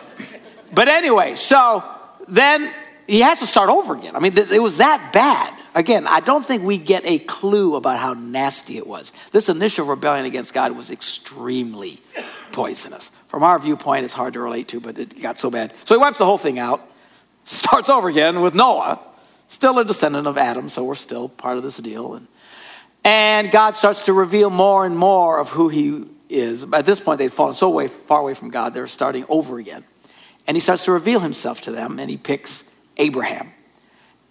but 0.72 0.88
anyway, 0.88 1.34
so 1.34 1.84
then 2.26 2.72
he 3.06 3.20
has 3.20 3.40
to 3.40 3.46
start 3.46 3.70
over 3.70 3.96
again. 3.96 4.14
I 4.14 4.20
mean, 4.20 4.36
it 4.36 4.62
was 4.62 4.78
that 4.78 5.12
bad. 5.12 5.54
Again, 5.74 6.06
I 6.06 6.20
don't 6.20 6.44
think 6.44 6.62
we 6.62 6.76
get 6.76 7.06
a 7.06 7.18
clue 7.18 7.76
about 7.76 7.98
how 7.98 8.14
nasty 8.14 8.76
it 8.76 8.86
was. 8.86 9.12
This 9.32 9.48
initial 9.48 9.86
rebellion 9.86 10.26
against 10.26 10.52
God 10.52 10.72
was 10.72 10.90
extremely 10.90 12.00
poisonous. 12.52 13.10
From 13.26 13.42
our 13.42 13.58
viewpoint, 13.58 14.04
it's 14.04 14.14
hard 14.14 14.34
to 14.34 14.40
relate 14.40 14.68
to, 14.68 14.80
but 14.80 14.98
it 14.98 15.20
got 15.22 15.38
so 15.38 15.50
bad. 15.50 15.72
So 15.84 15.94
he 15.94 16.00
wipes 16.00 16.18
the 16.18 16.24
whole 16.26 16.38
thing 16.38 16.58
out, 16.58 16.86
starts 17.44 17.88
over 17.88 18.08
again 18.08 18.40
with 18.40 18.54
Noah, 18.54 19.00
still 19.48 19.78
a 19.78 19.84
descendant 19.84 20.26
of 20.26 20.36
Adam, 20.36 20.68
so 20.68 20.84
we're 20.84 20.94
still 20.94 21.28
part 21.28 21.56
of 21.56 21.62
this 21.62 21.78
deal. 21.78 22.14
And, 22.14 22.28
and 23.04 23.50
God 23.50 23.76
starts 23.76 24.04
to 24.06 24.12
reveal 24.12 24.50
more 24.50 24.84
and 24.84 24.96
more 24.96 25.38
of 25.38 25.50
who 25.50 25.68
he 25.68 26.04
is 26.28 26.64
at 26.72 26.84
this 26.84 27.00
point 27.00 27.18
they'd 27.18 27.32
fallen 27.32 27.54
so 27.54 27.70
way, 27.70 27.88
far 27.88 28.20
away 28.20 28.34
from 28.34 28.50
God, 28.50 28.74
they're 28.74 28.86
starting 28.86 29.24
over 29.28 29.58
again. 29.58 29.84
And 30.46 30.56
he 30.56 30.60
starts 30.60 30.84
to 30.86 30.92
reveal 30.92 31.20
himself 31.20 31.60
to 31.62 31.70
them, 31.70 31.98
and 31.98 32.08
he 32.08 32.16
picks 32.16 32.64
Abraham 32.96 33.52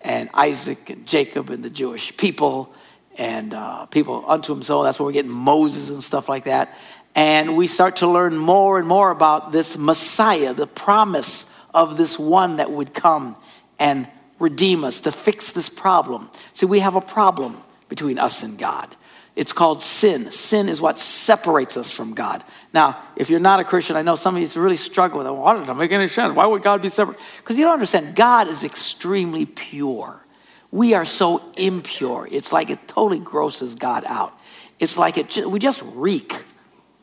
and 0.01 0.29
Isaac 0.33 0.89
and 0.89 1.05
Jacob 1.05 1.49
and 1.49 1.63
the 1.63 1.69
Jewish 1.69 2.15
people 2.17 2.73
and 3.17 3.53
uh, 3.53 3.85
people 3.87 4.23
unto 4.27 4.53
himself. 4.53 4.83
That's 4.85 4.99
where 4.99 5.07
we 5.07 5.13
get 5.13 5.25
Moses 5.25 5.89
and 5.89 6.03
stuff 6.03 6.29
like 6.29 6.45
that. 6.45 6.77
And 7.15 7.57
we 7.57 7.65
start 7.65 7.97
to 7.97 8.07
learn 8.07 8.37
more 8.37 8.77
and 8.77 8.87
more 8.87 9.09
about 9.09 9.51
this 9.51 9.77
Messiah, 9.77 10.53
the 10.53 10.67
promise 10.67 11.47
of 11.73 11.97
this 11.97 12.19
one 12.19 12.57
that 12.57 12.71
would 12.71 12.93
come 12.93 13.35
and 13.79 14.07
redeem 14.39 14.83
us 14.83 15.01
to 15.01 15.11
fix 15.11 15.51
this 15.51 15.69
problem. 15.69 16.29
See, 16.53 16.67
we 16.67 16.79
have 16.79 16.95
a 16.95 17.01
problem 17.01 17.57
between 17.89 18.19
us 18.19 18.43
and 18.43 18.57
God. 18.57 18.95
It's 19.37 19.53
called 19.53 19.83
sin. 19.83 20.31
Sin 20.31 20.67
is 20.67 20.81
what 20.81 20.99
separates 20.99 21.77
us 21.77 21.95
from 21.95 22.15
God. 22.15 22.43
Now, 22.73 22.99
if 23.15 23.29
you're 23.29 23.39
not 23.39 23.59
a 23.59 23.63
Christian, 23.63 23.95
I 23.95 24.01
know 24.01 24.15
some 24.15 24.35
of 24.35 24.41
you 24.41 24.61
really 24.61 24.75
struggle 24.75 25.19
with 25.19 25.27
it. 25.27 25.31
Why 25.31 25.55
does 25.55 25.67
that 25.67 25.77
make 25.77 25.91
any 25.91 26.07
sense? 26.07 26.33
Why 26.33 26.47
would 26.47 26.63
God 26.63 26.81
be 26.81 26.89
separate? 26.89 27.19
Because 27.37 27.55
you 27.55 27.63
don't 27.63 27.73
understand. 27.73 28.15
God 28.15 28.47
is 28.47 28.63
extremely 28.63 29.45
pure. 29.45 30.25
We 30.71 30.95
are 30.95 31.05
so 31.05 31.43
impure. 31.55 32.27
It's 32.31 32.51
like 32.51 32.71
it 32.71 32.87
totally 32.87 33.19
grosses 33.19 33.75
God 33.75 34.05
out. 34.07 34.35
It's 34.79 34.97
like 34.97 35.19
it, 35.19 35.47
we 35.47 35.59
just 35.59 35.83
reek 35.93 36.43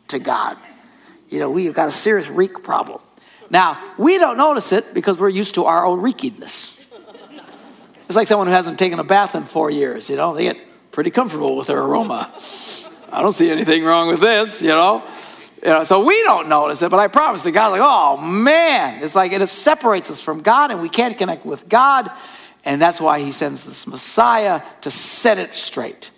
to 0.09 0.19
God. 0.19 0.57
You 1.29 1.39
know, 1.39 1.53
we've 1.53 1.73
got 1.73 1.87
a 1.87 1.93
serious 1.93 2.31
reek 2.31 2.65
problem. 2.65 3.01
Now, 3.49 3.81
we 3.97 4.19
don't 4.19 4.37
notice 4.37 4.73
it 4.73 4.93
because 4.93 5.19
we're 5.19 5.29
used 5.29 5.55
to 5.55 5.67
our 5.67 5.87
own 5.87 6.01
reekiness. 6.01 6.83
It's 8.07 8.17
like 8.17 8.27
someone 8.27 8.49
who 8.49 8.55
hasn't 8.55 8.81
taken 8.81 8.99
a 8.99 9.05
bath 9.05 9.37
in 9.37 9.45
four 9.45 9.71
years, 9.71 10.11
you 10.11 10.17
know, 10.17 10.35
they 10.35 10.43
get 10.43 10.59
pretty 10.95 11.11
comfortable 11.11 11.57
with 11.57 11.67
their 11.67 11.81
aroma. 11.81 12.33
I 13.13 13.21
don't 13.21 13.33
see 13.33 13.51
anything 13.51 13.85
wrong 13.85 14.09
with 14.09 14.21
this, 14.21 14.63
you 14.63 14.69
know. 14.69 15.03
You 15.61 15.71
know, 15.71 15.85
so 15.85 16.05
we 16.05 16.23
don't 16.23 16.49
notice 16.49 16.83
it, 16.83 16.91
but 16.91 17.01
I 17.01 17.09
promise 17.09 17.43
the 17.43 17.51
God, 17.51 17.71
like, 17.71 17.81
oh 17.83 18.17
man, 18.17 19.03
it's 19.03 19.17
like 19.17 19.33
it 19.33 19.45
separates 19.49 20.11
us 20.11 20.23
from 20.23 20.43
God 20.43 20.71
and 20.71 20.81
we 20.81 20.89
can't 20.89 21.19
connect 21.19 21.45
with 21.45 21.69
God. 21.69 22.11
And 22.65 22.81
that's 22.81 23.01
why 23.01 23.19
he 23.19 23.31
sends 23.31 23.65
this 23.65 23.87
Messiah 23.87 24.63
to 24.83 24.91
set 24.91 25.39
it 25.39 25.55
straight. 25.55 26.11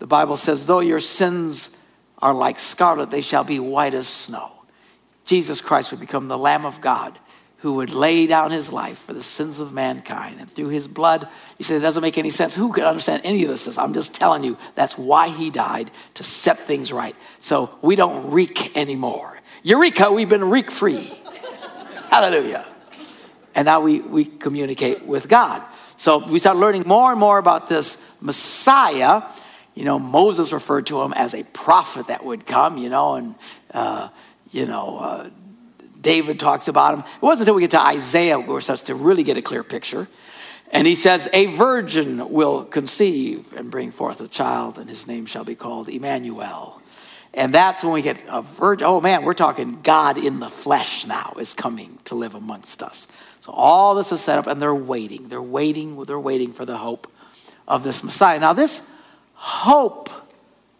The 0.00 0.06
Bible 0.06 0.36
says, 0.36 0.66
though 0.66 0.80
your 0.80 1.00
sins 1.00 1.70
are 2.18 2.34
like 2.34 2.58
scarlet, 2.58 3.10
they 3.10 3.20
shall 3.20 3.44
be 3.44 3.60
white 3.60 3.94
as 3.94 4.08
snow. 4.08 4.50
Jesus 5.26 5.60
Christ 5.60 5.92
would 5.92 6.00
become 6.00 6.28
the 6.28 6.38
Lamb 6.38 6.66
of 6.66 6.80
God 6.80 7.18
who 7.58 7.74
would 7.74 7.92
lay 7.92 8.26
down 8.26 8.52
his 8.52 8.72
life 8.72 8.98
for 8.98 9.12
the 9.12 9.22
sins 9.22 9.58
of 9.58 9.72
mankind. 9.72 10.40
And 10.40 10.48
through 10.48 10.68
his 10.68 10.86
blood, 10.86 11.28
he 11.56 11.64
said, 11.64 11.78
it 11.78 11.80
doesn't 11.80 12.02
make 12.02 12.16
any 12.16 12.30
sense. 12.30 12.54
Who 12.54 12.72
could 12.72 12.84
understand 12.84 13.22
any 13.24 13.42
of 13.42 13.48
this? 13.48 13.76
I'm 13.76 13.92
just 13.92 14.14
telling 14.14 14.44
you, 14.44 14.56
that's 14.76 14.96
why 14.96 15.28
he 15.28 15.50
died, 15.50 15.90
to 16.14 16.22
set 16.22 16.58
things 16.58 16.92
right. 16.92 17.16
So 17.40 17.76
we 17.82 17.96
don't 17.96 18.30
reek 18.30 18.76
anymore. 18.76 19.40
Eureka, 19.64 20.12
we've 20.12 20.28
been 20.28 20.48
reek 20.48 20.70
free. 20.70 21.12
Hallelujah. 22.10 22.64
And 23.56 23.66
now 23.66 23.80
we, 23.80 24.02
we 24.02 24.24
communicate 24.24 25.04
with 25.04 25.28
God. 25.28 25.62
So 25.96 26.18
we 26.18 26.38
start 26.38 26.58
learning 26.58 26.84
more 26.86 27.10
and 27.10 27.18
more 27.18 27.38
about 27.38 27.68
this 27.68 27.98
Messiah. 28.20 29.22
You 29.74 29.84
know, 29.84 29.98
Moses 29.98 30.52
referred 30.52 30.86
to 30.86 31.02
him 31.02 31.12
as 31.12 31.34
a 31.34 31.42
prophet 31.42 32.06
that 32.06 32.24
would 32.24 32.46
come, 32.46 32.78
you 32.78 32.88
know, 32.88 33.14
and, 33.14 33.34
uh, 33.74 34.10
you 34.52 34.66
know, 34.66 34.98
uh, 34.98 35.30
David 36.00 36.38
talks 36.38 36.68
about 36.68 36.94
him. 36.94 37.00
It 37.00 37.22
wasn't 37.22 37.48
until 37.48 37.54
we 37.56 37.62
get 37.62 37.72
to 37.72 37.80
Isaiah 37.80 38.38
where 38.38 38.56
we 38.56 38.60
start 38.60 38.80
to 38.80 38.94
really 38.94 39.22
get 39.22 39.36
a 39.36 39.42
clear 39.42 39.64
picture. 39.64 40.08
And 40.70 40.86
he 40.86 40.94
says, 40.94 41.28
A 41.32 41.46
virgin 41.46 42.30
will 42.30 42.64
conceive 42.64 43.52
and 43.54 43.70
bring 43.70 43.90
forth 43.90 44.20
a 44.20 44.28
child, 44.28 44.78
and 44.78 44.88
his 44.88 45.06
name 45.06 45.26
shall 45.26 45.44
be 45.44 45.54
called 45.54 45.88
Emmanuel. 45.88 46.80
And 47.34 47.52
that's 47.52 47.84
when 47.84 47.92
we 47.92 48.02
get 48.02 48.22
a 48.28 48.42
virgin. 48.42 48.86
Oh 48.86 49.00
man, 49.00 49.24
we're 49.24 49.34
talking 49.34 49.80
God 49.82 50.18
in 50.18 50.40
the 50.40 50.50
flesh 50.50 51.06
now 51.06 51.34
is 51.38 51.54
coming 51.54 51.98
to 52.04 52.14
live 52.14 52.34
amongst 52.34 52.82
us. 52.82 53.06
So 53.40 53.52
all 53.52 53.94
this 53.94 54.12
is 54.12 54.20
set 54.20 54.38
up, 54.38 54.46
and 54.46 54.60
they're 54.60 54.74
waiting. 54.74 55.28
They're 55.28 55.40
waiting. 55.40 56.02
They're 56.04 56.20
waiting 56.20 56.52
for 56.52 56.64
the 56.64 56.76
hope 56.76 57.10
of 57.66 57.82
this 57.82 58.02
Messiah. 58.02 58.38
Now, 58.38 58.52
this 58.52 58.88
hope 59.34 60.10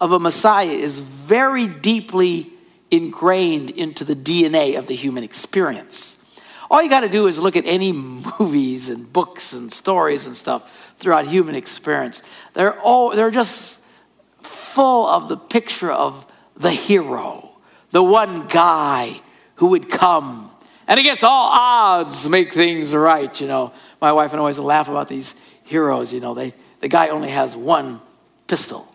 of 0.01 0.13
a 0.13 0.19
Messiah 0.19 0.69
is 0.69 0.99
very 0.99 1.67
deeply 1.67 2.53
ingrained 2.90 3.71
into 3.71 4.04
the 4.04 4.14
DNA 4.14 4.78
of 4.78 4.87
the 4.87 4.95
human 4.95 5.25
experience. 5.25 6.23
All 6.71 6.83
you 6.83 6.90
got 6.90 7.00
to 7.00 7.09
do 7.09 7.26
is 7.26 7.38
look 7.38 7.57
at 7.57 7.64
any 7.66 7.92
movies 8.38 8.88
and 8.88 9.11
books 9.12 9.52
and 9.52 9.73
stories 9.73 10.26
and 10.26 10.37
stuff 10.37 10.95
throughout 10.99 11.26
human 11.26 11.54
experience. 11.54 12.23
They're, 12.54 12.78
all, 12.80 13.11
they're 13.11 13.30
just 13.30 13.80
full 14.42 15.07
of 15.07 15.28
the 15.28 15.37
picture 15.37 15.90
of 15.90 16.26
the 16.57 16.71
hero, 16.71 17.50
the 17.90 18.02
one 18.02 18.47
guy 18.49 19.21
who 19.57 19.68
would 19.68 19.88
come 19.90 20.50
and 20.88 20.99
against 20.99 21.23
all 21.23 21.50
odds 21.52 22.26
make 22.28 22.52
things 22.52 22.95
right. 22.95 23.38
You 23.40 23.47
know, 23.47 23.73
my 24.00 24.12
wife 24.12 24.33
and 24.33 24.38
I 24.38 24.40
always 24.40 24.59
laugh 24.59 24.88
about 24.88 25.07
these 25.07 25.35
heroes. 25.64 26.14
You 26.14 26.21
know, 26.21 26.33
they, 26.33 26.54
the 26.80 26.88
guy 26.88 27.09
only 27.09 27.28
has 27.28 27.54
one 27.54 28.00
pistol. 28.47 28.88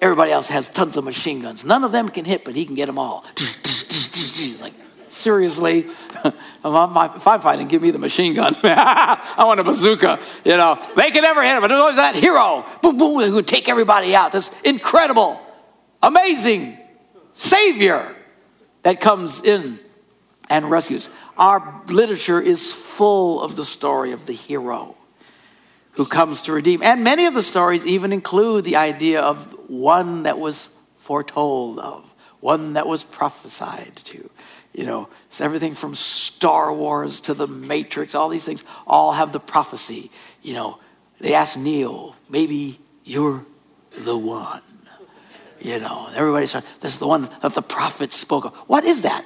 Everybody 0.00 0.30
else 0.30 0.48
has 0.48 0.68
tons 0.68 0.96
of 0.96 1.04
machine 1.04 1.40
guns. 1.40 1.64
None 1.64 1.82
of 1.82 1.92
them 1.92 2.08
can 2.08 2.24
hit, 2.24 2.44
but 2.44 2.54
he 2.54 2.66
can 2.66 2.74
get 2.74 2.86
them 2.86 2.98
all. 2.98 3.24
like, 4.60 4.74
seriously? 5.08 5.86
if 6.24 7.26
I'm 7.26 7.40
fighting, 7.40 7.66
give 7.66 7.80
me 7.80 7.90
the 7.90 7.98
machine 7.98 8.34
gun. 8.34 8.54
I 8.62 9.44
want 9.44 9.60
a 9.60 9.64
bazooka. 9.64 10.20
You 10.44 10.56
know, 10.56 10.78
they 10.96 11.10
can 11.10 11.22
never 11.22 11.42
hit 11.42 11.54
him. 11.54 11.62
But 11.62 11.68
there's 11.68 11.80
always 11.80 11.96
that 11.96 12.14
hero. 12.14 12.66
Boom, 12.82 12.98
boom, 12.98 13.22
who 13.22 13.34
would 13.34 13.46
take 13.46 13.68
everybody 13.68 14.14
out. 14.14 14.32
This 14.32 14.50
incredible, 14.62 15.40
amazing 16.02 16.76
savior 17.32 18.14
that 18.82 19.00
comes 19.00 19.42
in 19.42 19.78
and 20.50 20.70
rescues. 20.70 21.08
Our 21.38 21.82
literature 21.88 22.40
is 22.40 22.72
full 22.72 23.42
of 23.42 23.56
the 23.56 23.64
story 23.64 24.12
of 24.12 24.26
the 24.26 24.32
hero 24.32 24.95
who 25.96 26.04
comes 26.04 26.42
to 26.42 26.52
redeem. 26.52 26.82
And 26.82 27.02
many 27.02 27.26
of 27.26 27.34
the 27.34 27.42
stories 27.42 27.84
even 27.86 28.12
include 28.12 28.64
the 28.64 28.76
idea 28.76 29.20
of 29.20 29.52
one 29.68 30.24
that 30.24 30.38
was 30.38 30.68
foretold 30.96 31.78
of, 31.78 32.14
one 32.40 32.74
that 32.74 32.86
was 32.86 33.02
prophesied 33.02 33.96
to. 33.96 34.30
You 34.74 34.84
know, 34.84 35.08
it's 35.26 35.40
everything 35.40 35.74
from 35.74 35.94
Star 35.94 36.72
Wars 36.72 37.22
to 37.22 37.34
the 37.34 37.46
Matrix, 37.46 38.14
all 38.14 38.28
these 38.28 38.44
things 38.44 38.62
all 38.86 39.12
have 39.12 39.32
the 39.32 39.40
prophecy. 39.40 40.10
You 40.42 40.52
know, 40.52 40.78
they 41.18 41.32
ask 41.32 41.58
Neo, 41.58 42.14
maybe 42.28 42.78
you're 43.04 43.46
the 43.98 44.18
one. 44.18 44.60
You 45.60 45.80
know, 45.80 46.08
everybody 46.14 46.44
everybody's 46.44 46.52
this 46.80 46.92
is 46.92 46.98
the 46.98 47.06
one 47.06 47.30
that 47.40 47.54
the 47.54 47.62
prophet 47.62 48.12
spoke 48.12 48.44
of. 48.44 48.54
What 48.68 48.84
is 48.84 49.02
that? 49.02 49.24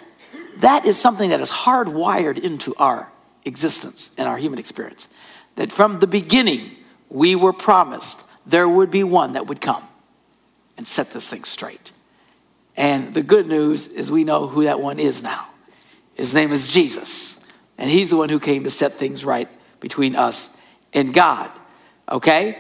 That 0.59 0.87
is 0.87 0.97
something 0.97 1.31
that 1.31 1.41
is 1.41 1.51
hardwired 1.51 2.39
into 2.39 2.73
our 2.77 3.11
existence 3.45 4.13
and 4.17 4.29
our 4.29 4.37
human 4.37 4.61
experience 4.61 5.09
that 5.57 5.73
from 5.73 5.99
the 5.99 6.07
beginning 6.07 6.77
we 7.09 7.35
were 7.35 7.53
promised 7.53 8.25
there 8.47 8.69
would 8.69 8.91
be 8.91 9.05
one 9.05 9.35
that 9.35 9.47
would 9.47 9.61
come 9.61 9.87
and 10.77 10.87
set 10.87 11.11
this 11.11 11.29
thing 11.29 11.45
straight. 11.45 11.93
And 12.77 13.13
the 13.13 13.23
good 13.23 13.47
news 13.47 13.89
is 13.89 14.11
we 14.11 14.25
know 14.25 14.47
who 14.47 14.65
that 14.65 14.81
one 14.81 14.99
is 14.99 15.23
now. 15.23 15.49
His 16.15 16.35
name 16.35 16.53
is 16.53 16.69
Jesus. 16.69 17.39
And 17.77 17.91
he's 17.91 18.11
the 18.11 18.17
one 18.17 18.29
who 18.29 18.41
came 18.41 18.65
to 18.65 18.71
set 18.71 18.93
things 18.93 19.25
right 19.25 19.49
between 19.81 20.17
us 20.17 20.57
and 20.93 21.13
God. 21.13 21.51
Okay? 22.11 22.59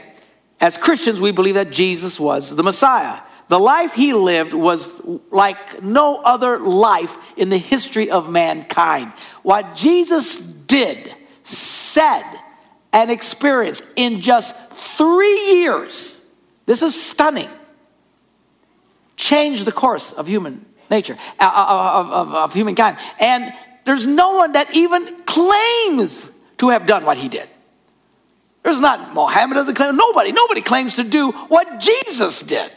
As 0.60 0.76
Christians, 0.76 1.20
we 1.20 1.30
believe 1.30 1.54
that 1.54 1.70
Jesus 1.70 2.20
was 2.20 2.54
the 2.54 2.62
Messiah. 2.62 3.20
The 3.48 3.58
life 3.58 3.94
he 3.94 4.12
lived 4.12 4.54
was 4.54 5.00
like 5.30 5.82
no 5.82 6.20
other 6.22 6.58
life 6.58 7.32
in 7.36 7.48
the 7.48 7.58
history 7.58 8.10
of 8.10 8.30
mankind. 8.30 9.12
What 9.42 9.74
Jesus 9.74 10.38
did, 10.38 11.12
said, 11.42 12.22
and 12.92 13.10
experienced 13.10 13.84
in 13.96 14.20
just 14.20 14.56
three 14.70 15.60
years, 15.60 16.20
this 16.66 16.82
is 16.82 17.00
stunning, 17.00 17.48
changed 19.16 19.64
the 19.64 19.72
course 19.72 20.12
of 20.12 20.26
human 20.26 20.64
nature, 20.90 21.16
uh, 21.38 21.44
uh, 21.44 21.66
uh, 21.68 22.00
of, 22.00 22.10
of, 22.12 22.34
of 22.34 22.54
humankind. 22.54 22.98
And 23.20 23.52
there's 23.84 24.06
no 24.06 24.36
one 24.36 24.52
that 24.52 24.74
even 24.74 25.24
claims 25.24 26.28
to 26.58 26.70
have 26.70 26.86
done 26.86 27.04
what 27.04 27.16
he 27.16 27.28
did. 27.28 27.48
There's 28.62 28.80
not, 28.80 29.14
Mohammed 29.14 29.54
doesn't 29.54 29.74
claim, 29.74 29.96
nobody, 29.96 30.32
nobody 30.32 30.60
claims 30.60 30.96
to 30.96 31.04
do 31.04 31.30
what 31.30 31.80
Jesus 31.80 32.42
did. 32.42 32.70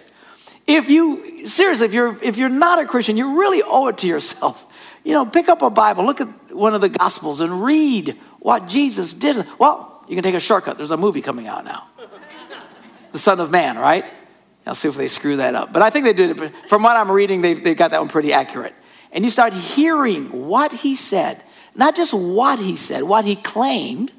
If 0.65 0.89
you, 0.89 1.45
seriously, 1.45 1.87
if 1.87 1.93
you're, 1.93 2.17
if 2.23 2.37
you're 2.37 2.47
not 2.47 2.79
a 2.79 2.85
Christian, 2.85 3.17
you 3.17 3.39
really 3.39 3.61
owe 3.65 3.87
it 3.87 3.97
to 3.99 4.07
yourself. 4.07 4.65
You 5.03 5.11
know, 5.11 5.25
pick 5.25 5.49
up 5.49 5.61
a 5.61 5.69
Bible, 5.69 6.05
look 6.05 6.21
at 6.21 6.53
one 6.53 6.73
of 6.73 6.79
the 6.79 6.87
Gospels 6.87 7.41
and 7.41 7.61
read 7.63 8.17
what 8.39 8.67
Jesus 8.67 9.13
did. 9.13 9.45
Well, 9.59 9.92
you 10.07 10.15
can 10.15 10.23
take 10.23 10.35
a 10.35 10.39
shortcut. 10.39 10.77
There's 10.77 10.91
a 10.91 10.97
movie 10.97 11.21
coming 11.21 11.47
out 11.47 11.65
now. 11.65 11.87
the 13.11 13.19
Son 13.19 13.39
of 13.39 13.51
Man, 13.51 13.77
right? 13.77 14.05
I'll 14.65 14.75
see 14.75 14.87
if 14.87 14.95
they 14.95 15.07
screw 15.07 15.37
that 15.37 15.55
up. 15.55 15.73
But 15.73 15.81
I 15.81 15.89
think 15.89 16.05
they 16.05 16.13
did 16.13 16.39
it. 16.39 16.53
From 16.69 16.83
what 16.83 16.95
I'm 16.95 17.11
reading, 17.11 17.41
they, 17.41 17.53
they 17.53 17.75
got 17.75 17.91
that 17.91 17.99
one 17.99 18.09
pretty 18.09 18.33
accurate. 18.33 18.73
And 19.11 19.23
you 19.23 19.29
start 19.29 19.53
hearing 19.53 20.47
what 20.47 20.71
he 20.71 20.95
said, 20.95 21.41
not 21.75 21.95
just 21.95 22.13
what 22.13 22.59
he 22.59 22.75
said, 22.75 23.03
what 23.03 23.25
he 23.25 23.35
claimed, 23.35 24.11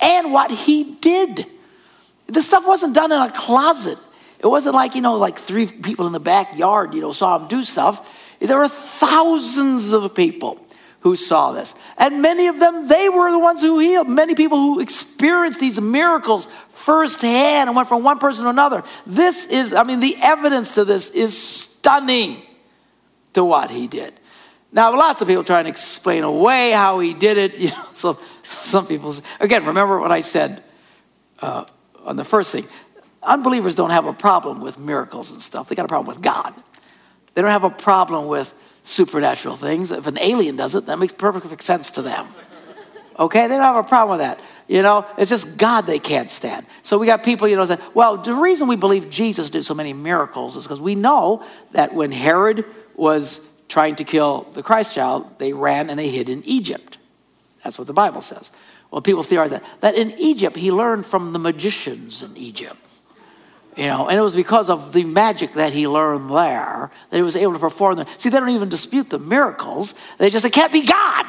and 0.00 0.32
what 0.32 0.50
he 0.50 0.84
did. 0.84 1.46
This 2.26 2.46
stuff 2.46 2.66
wasn't 2.66 2.94
done 2.94 3.10
in 3.10 3.20
a 3.20 3.30
closet. 3.30 3.98
It 4.38 4.46
wasn't 4.46 4.74
like, 4.74 4.94
you 4.94 5.00
know, 5.00 5.14
like 5.14 5.38
three 5.38 5.66
people 5.66 6.06
in 6.06 6.12
the 6.12 6.20
backyard, 6.20 6.94
you 6.94 7.00
know, 7.00 7.10
saw 7.10 7.38
him 7.38 7.48
do 7.48 7.62
stuff. 7.62 8.36
There 8.38 8.58
were 8.58 8.68
thousands 8.68 9.92
of 9.92 10.14
people 10.14 10.64
who 11.00 11.14
saw 11.14 11.52
this. 11.52 11.74
And 11.96 12.22
many 12.22 12.48
of 12.48 12.58
them, 12.58 12.88
they 12.88 13.08
were 13.08 13.30
the 13.30 13.38
ones 13.38 13.62
who 13.62 13.78
healed. 13.78 14.08
Many 14.08 14.34
people 14.34 14.58
who 14.58 14.80
experienced 14.80 15.60
these 15.60 15.80
miracles 15.80 16.48
firsthand 16.70 17.68
and 17.68 17.76
went 17.76 17.88
from 17.88 18.02
one 18.02 18.18
person 18.18 18.44
to 18.44 18.50
another. 18.50 18.82
This 19.06 19.46
is, 19.46 19.72
I 19.72 19.84
mean, 19.84 20.00
the 20.00 20.16
evidence 20.20 20.74
to 20.74 20.84
this 20.84 21.10
is 21.10 21.40
stunning 21.40 22.42
to 23.34 23.44
what 23.44 23.70
he 23.70 23.86
did. 23.86 24.14
Now, 24.72 24.96
lots 24.96 25.22
of 25.22 25.28
people 25.28 25.44
try 25.44 25.60
and 25.60 25.68
explain 25.68 26.24
away 26.24 26.72
how 26.72 26.98
he 26.98 27.14
did 27.14 27.36
it. 27.36 27.58
You 27.58 27.68
know, 27.68 27.84
so 27.94 28.18
some 28.48 28.86
people, 28.86 29.14
again, 29.40 29.64
remember 29.64 30.00
what 30.00 30.10
I 30.10 30.20
said 30.20 30.62
uh, 31.40 31.64
on 32.04 32.16
the 32.16 32.24
first 32.24 32.50
thing. 32.52 32.66
Unbelievers 33.22 33.74
don't 33.74 33.90
have 33.90 34.06
a 34.06 34.12
problem 34.12 34.60
with 34.60 34.78
miracles 34.78 35.30
and 35.32 35.42
stuff. 35.42 35.68
They 35.68 35.74
got 35.74 35.84
a 35.84 35.88
problem 35.88 36.14
with 36.14 36.22
God. 36.22 36.54
They 37.34 37.42
don't 37.42 37.50
have 37.50 37.64
a 37.64 37.70
problem 37.70 38.26
with 38.26 38.54
supernatural 38.82 39.56
things. 39.56 39.90
If 39.92 40.06
an 40.06 40.18
alien 40.18 40.56
does 40.56 40.74
it, 40.74 40.86
that 40.86 40.98
makes 40.98 41.12
perfect 41.12 41.62
sense 41.62 41.90
to 41.92 42.02
them. 42.02 42.26
Okay, 43.18 43.48
they 43.48 43.56
don't 43.56 43.62
have 43.62 43.76
a 43.76 43.88
problem 43.88 44.18
with 44.18 44.26
that. 44.26 44.38
You 44.68 44.82
know, 44.82 45.04
it's 45.16 45.30
just 45.30 45.56
God 45.56 45.86
they 45.86 45.98
can't 45.98 46.30
stand. 46.30 46.66
So 46.82 46.98
we 46.98 47.06
got 47.06 47.24
people, 47.24 47.48
you 47.48 47.56
know, 47.56 47.66
that, 47.66 47.94
well, 47.94 48.16
the 48.16 48.34
reason 48.34 48.68
we 48.68 48.76
believe 48.76 49.10
Jesus 49.10 49.50
did 49.50 49.64
so 49.64 49.74
many 49.74 49.92
miracles 49.92 50.56
is 50.56 50.64
because 50.64 50.80
we 50.80 50.94
know 50.94 51.44
that 51.72 51.94
when 51.94 52.12
Herod 52.12 52.64
was 52.94 53.40
trying 53.68 53.96
to 53.96 54.04
kill 54.04 54.42
the 54.52 54.62
Christ 54.62 54.94
child, 54.94 55.38
they 55.38 55.52
ran 55.52 55.90
and 55.90 55.98
they 55.98 56.08
hid 56.08 56.28
in 56.28 56.44
Egypt. 56.44 56.98
That's 57.64 57.78
what 57.78 57.86
the 57.86 57.92
Bible 57.92 58.22
says. 58.22 58.52
Well, 58.90 59.02
people 59.02 59.22
theorize 59.22 59.50
that, 59.50 59.64
that 59.80 59.96
in 59.96 60.12
Egypt, 60.18 60.56
he 60.56 60.70
learned 60.70 61.04
from 61.04 61.32
the 61.32 61.38
magicians 61.38 62.22
in 62.22 62.36
Egypt. 62.36 62.87
You 63.78 63.86
know, 63.86 64.08
and 64.08 64.18
it 64.18 64.20
was 64.20 64.34
because 64.34 64.70
of 64.70 64.92
the 64.92 65.04
magic 65.04 65.52
that 65.52 65.72
he 65.72 65.86
learned 65.86 66.30
there 66.30 66.90
that 67.10 67.16
he 67.16 67.22
was 67.22 67.36
able 67.36 67.52
to 67.52 67.60
perform 67.60 67.94
them. 67.94 68.08
See, 68.18 68.28
they 68.28 68.40
don't 68.40 68.48
even 68.48 68.68
dispute 68.68 69.08
the 69.08 69.20
miracles. 69.20 69.94
They 70.18 70.30
just, 70.30 70.44
it 70.44 70.52
can't 70.52 70.72
be 70.72 70.84
God. 70.84 71.26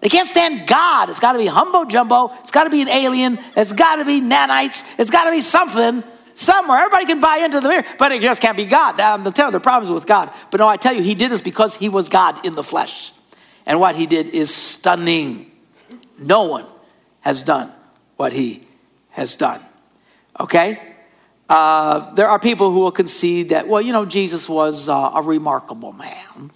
They 0.00 0.08
can't 0.08 0.28
stand 0.28 0.66
God. 0.66 1.08
It's 1.08 1.20
got 1.20 1.34
to 1.34 1.38
be 1.38 1.46
humbo 1.46 1.88
jumbo. 1.88 2.32
It's 2.40 2.50
got 2.50 2.64
to 2.64 2.70
be 2.70 2.82
an 2.82 2.88
alien. 2.88 3.38
It's 3.56 3.72
got 3.72 3.96
to 3.96 4.04
be 4.04 4.20
nanites. 4.20 4.84
It's 4.98 5.08
got 5.08 5.26
to 5.26 5.30
be 5.30 5.40
something 5.40 6.02
somewhere. 6.34 6.78
Everybody 6.78 7.06
can 7.06 7.20
buy 7.20 7.36
into 7.36 7.60
the 7.60 7.68
mirror, 7.68 7.84
but 7.96 8.10
it 8.10 8.22
just 8.22 8.40
can't 8.40 8.56
be 8.56 8.64
God. 8.64 8.98
I'm 8.98 9.22
telling 9.32 9.52
you, 9.52 9.58
the 9.58 9.62
problems 9.62 9.92
with 9.92 10.04
God. 10.04 10.32
But 10.50 10.58
no, 10.58 10.66
I 10.66 10.76
tell 10.76 10.94
you, 10.94 11.02
he 11.02 11.14
did 11.14 11.30
this 11.30 11.42
because 11.42 11.76
he 11.76 11.88
was 11.88 12.08
God 12.08 12.44
in 12.44 12.56
the 12.56 12.64
flesh. 12.64 13.12
And 13.66 13.78
what 13.78 13.94
he 13.94 14.06
did 14.06 14.30
is 14.30 14.52
stunning. 14.52 15.48
No 16.18 16.48
one 16.48 16.66
has 17.20 17.44
done 17.44 17.72
what 18.16 18.32
he 18.32 18.66
has 19.10 19.36
done. 19.36 19.60
Okay? 20.40 20.95
Uh, 21.48 22.12
there 22.14 22.28
are 22.28 22.38
people 22.38 22.72
who 22.72 22.80
will 22.80 22.92
concede 22.92 23.50
that, 23.50 23.68
well, 23.68 23.80
you 23.80 23.92
know, 23.92 24.04
Jesus 24.04 24.48
was 24.48 24.88
uh, 24.88 25.12
a 25.14 25.22
remarkable 25.22 25.92
man. 25.92 26.50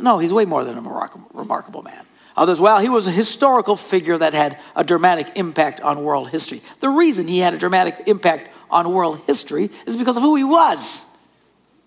No, 0.00 0.18
he's 0.18 0.32
way 0.32 0.44
more 0.44 0.64
than 0.64 0.76
a 0.76 1.10
remarkable 1.32 1.82
man. 1.82 2.04
Others, 2.36 2.58
well, 2.60 2.80
he 2.80 2.88
was 2.88 3.06
a 3.06 3.12
historical 3.12 3.76
figure 3.76 4.18
that 4.18 4.34
had 4.34 4.58
a 4.74 4.82
dramatic 4.82 5.30
impact 5.36 5.80
on 5.80 6.02
world 6.02 6.30
history. 6.30 6.62
The 6.80 6.88
reason 6.88 7.28
he 7.28 7.38
had 7.38 7.54
a 7.54 7.58
dramatic 7.58 8.02
impact 8.06 8.50
on 8.70 8.92
world 8.92 9.20
history 9.26 9.70
is 9.86 9.96
because 9.96 10.16
of 10.16 10.22
who 10.22 10.34
he 10.34 10.44
was 10.44 11.04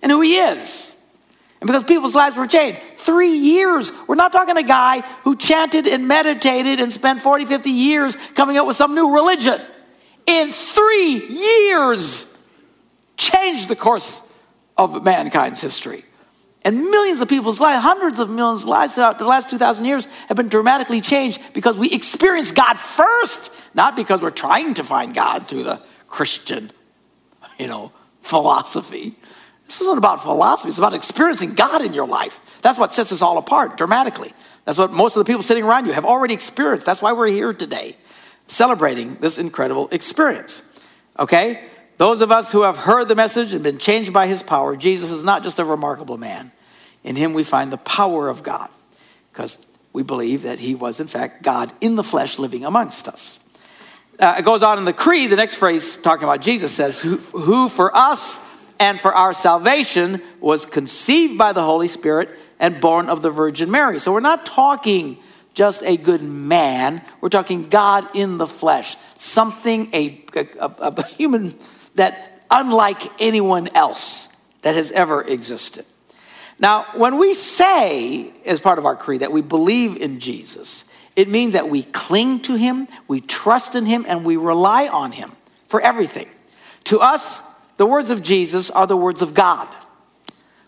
and 0.02 0.12
who 0.12 0.22
he 0.22 0.38
is. 0.38 0.96
And 1.60 1.68
because 1.68 1.84
people's 1.84 2.16
lives 2.16 2.36
were 2.36 2.48
changed. 2.48 2.80
Three 2.96 3.34
years. 3.34 3.92
We're 4.08 4.16
not 4.16 4.32
talking 4.32 4.58
a 4.58 4.64
guy 4.64 5.02
who 5.24 5.36
chanted 5.36 5.86
and 5.86 6.08
meditated 6.08 6.80
and 6.80 6.94
spent 6.94 7.20
40, 7.20 7.46
50 7.46 7.70
years 7.70 8.16
coming 8.36 8.58
up 8.58 8.68
with 8.68 8.76
some 8.76 8.96
new 8.96 9.14
religion 9.14 9.60
in 10.28 10.52
three 10.52 11.26
years 11.28 12.34
changed 13.16 13.70
the 13.70 13.76
course 13.76 14.22
of 14.78 15.04
mankind's 15.04 15.62
history. 15.62 16.04
And 16.64 16.82
millions 16.82 17.22
of 17.22 17.30
people's 17.30 17.62
lives, 17.62 17.82
hundreds 17.82 18.20
of 18.20 18.30
millions 18.30 18.64
of 18.64 18.70
lives 18.70 18.96
throughout 18.96 19.20
the 19.20 19.26
last 19.26 19.50
2,000 19.50 19.86
years 19.86 20.06
have 20.28 20.36
been 20.36 20.50
dramatically 20.50 21.00
changed 21.00 21.42
because 21.54 21.78
we 21.78 21.90
experienced 21.92 22.56
God 22.56 22.78
first, 22.78 23.54
not 23.74 23.96
because 23.96 24.22
we're 24.22 24.32
trying 24.32 24.74
to 24.74 24.84
find 24.84 25.16
God 25.16 25.48
through 25.48 25.64
the 25.64 25.82
Christian, 26.08 26.70
you 27.58 27.68
know, 27.68 27.94
philosophy. 28.20 29.16
This 29.68 29.82
isn't 29.82 29.98
about 29.98 30.22
philosophy, 30.22 30.70
it's 30.70 30.78
about 30.78 30.94
experiencing 30.94 31.54
God 31.54 31.82
in 31.82 31.94
your 31.94 32.08
life. 32.08 32.40
That's 32.62 32.78
what 32.78 32.92
sets 32.92 33.14
us 33.14 33.22
all 33.22 33.38
apart 33.38 33.78
dramatically. 33.78 34.32
That's 34.66 34.78
what 34.78 34.92
most 34.92 35.16
of 35.16 35.22
the 35.22 35.30
people 35.30 35.44
sitting 35.44 35.64
around 35.64 35.86
you 35.86 35.94
have 35.94 36.04
already 36.04 36.34
experienced. 36.34 36.86
That's 36.86 37.02
why 37.02 37.14
we're 37.14 37.28
here 37.28 37.54
today, 37.54 37.96
celebrating 38.48 39.16
this 39.16 39.38
incredible 39.38 39.88
experience. 39.92 40.64
Okay? 41.20 41.64
Those 41.98 42.22
of 42.22 42.32
us 42.32 42.52
who 42.52 42.62
have 42.62 42.78
heard 42.78 43.08
the 43.08 43.16
message 43.16 43.54
and 43.54 43.64
been 43.64 43.78
changed 43.78 44.14
by 44.14 44.28
his 44.28 44.44
power, 44.44 44.76
Jesus 44.76 45.12
is 45.12 45.24
not 45.24 45.44
just 45.44 45.60
a 45.60 45.66
remarkable 45.66 46.18
man. 46.18 46.52
In 47.04 47.16
him 47.16 47.34
we 47.34 47.44
find 47.44 47.72
the 47.72 47.78
power 47.78 48.30
of 48.30 48.44
God 48.44 48.70
because 49.32 49.66
we 49.94 50.04
believe 50.04 50.44
that 50.44 50.60
he 50.60 50.76
was, 50.76 51.00
in 51.00 51.08
fact, 51.08 51.42
God 51.42 51.72
in 51.82 51.96
the 51.96 52.04
flesh 52.04 52.38
living 52.38 52.66
amongst 52.66 53.08
us. 53.08 53.40
Uh, 54.20 54.36
it 54.40 54.46
goes 54.46 54.64
on 54.64 54.78
in 54.78 54.86
the 54.86 54.94
creed, 54.94 55.32
the 55.32 55.36
next 55.36 55.56
phrase 55.56 55.98
talking 55.98 56.24
about 56.24 56.42
Jesus 56.42 56.72
says, 56.72 57.00
who, 57.00 57.18
who 57.18 57.70
for 57.70 57.96
us 57.96 58.44
and 58.80 59.00
for 59.00 59.14
our 59.14 59.34
salvation 59.34 60.22
was 60.40 60.66
conceived 60.66 61.38
by 61.38 61.54
the 61.54 61.64
Holy 61.64 61.88
Spirit 61.88 62.30
and 62.60 62.82
born 62.82 63.10
of 63.10 63.22
the 63.22 63.30
Virgin 63.30 63.70
Mary. 63.70 64.00
So 64.00 64.12
we're 64.12 64.20
not 64.20 64.46
talking 64.46 65.18
just 65.58 65.82
a 65.82 65.98
good 65.98 66.22
man, 66.22 67.02
we're 67.20 67.30
talking 67.30 67.68
God 67.68 68.16
in 68.16 68.38
the 68.38 68.46
flesh, 68.46 68.96
something, 69.16 69.90
a, 69.92 70.24
a, 70.36 70.70
a 70.70 71.08
human 71.08 71.52
that 71.96 72.44
unlike 72.52 73.02
anyone 73.20 73.68
else 73.70 74.30
that 74.62 74.76
has 74.76 74.92
ever 74.92 75.24
existed. 75.24 75.84
Now, 76.60 76.86
when 76.94 77.18
we 77.18 77.34
say, 77.34 78.32
as 78.46 78.62
part 78.62 78.78
of 78.78 78.86
our 78.86 78.96
creed, 78.96 79.22
that 79.22 79.32
we 79.32 79.42
believe 79.42 79.98
in 79.98 80.20
Jesus, 80.20 80.86
it 81.16 81.28
means 81.28 81.54
that 81.54 81.70
we 81.70 81.82
cling 81.82 82.42
to 82.42 82.54
him, 82.54 82.88
we 83.08 83.20
trust 83.20 83.76
in 83.76 83.88
him, 83.88 84.06
and 84.08 84.24
we 84.24 84.38
rely 84.38 84.88
on 84.88 85.12
him 85.12 85.32
for 85.66 85.82
everything. 85.82 86.28
To 86.84 87.00
us, 87.00 87.42
the 87.78 87.86
words 87.88 88.12
of 88.12 88.22
Jesus 88.22 88.70
are 88.70 88.86
the 88.86 88.96
words 88.96 89.24
of 89.24 89.34
God. 89.34 89.68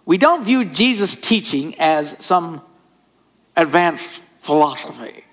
We 0.07 0.17
don't 0.17 0.43
view 0.43 0.65
Jesus' 0.65 1.15
teaching 1.15 1.75
as 1.77 2.15
some 2.25 2.63
advanced 3.55 4.23
philosophy 4.39 5.23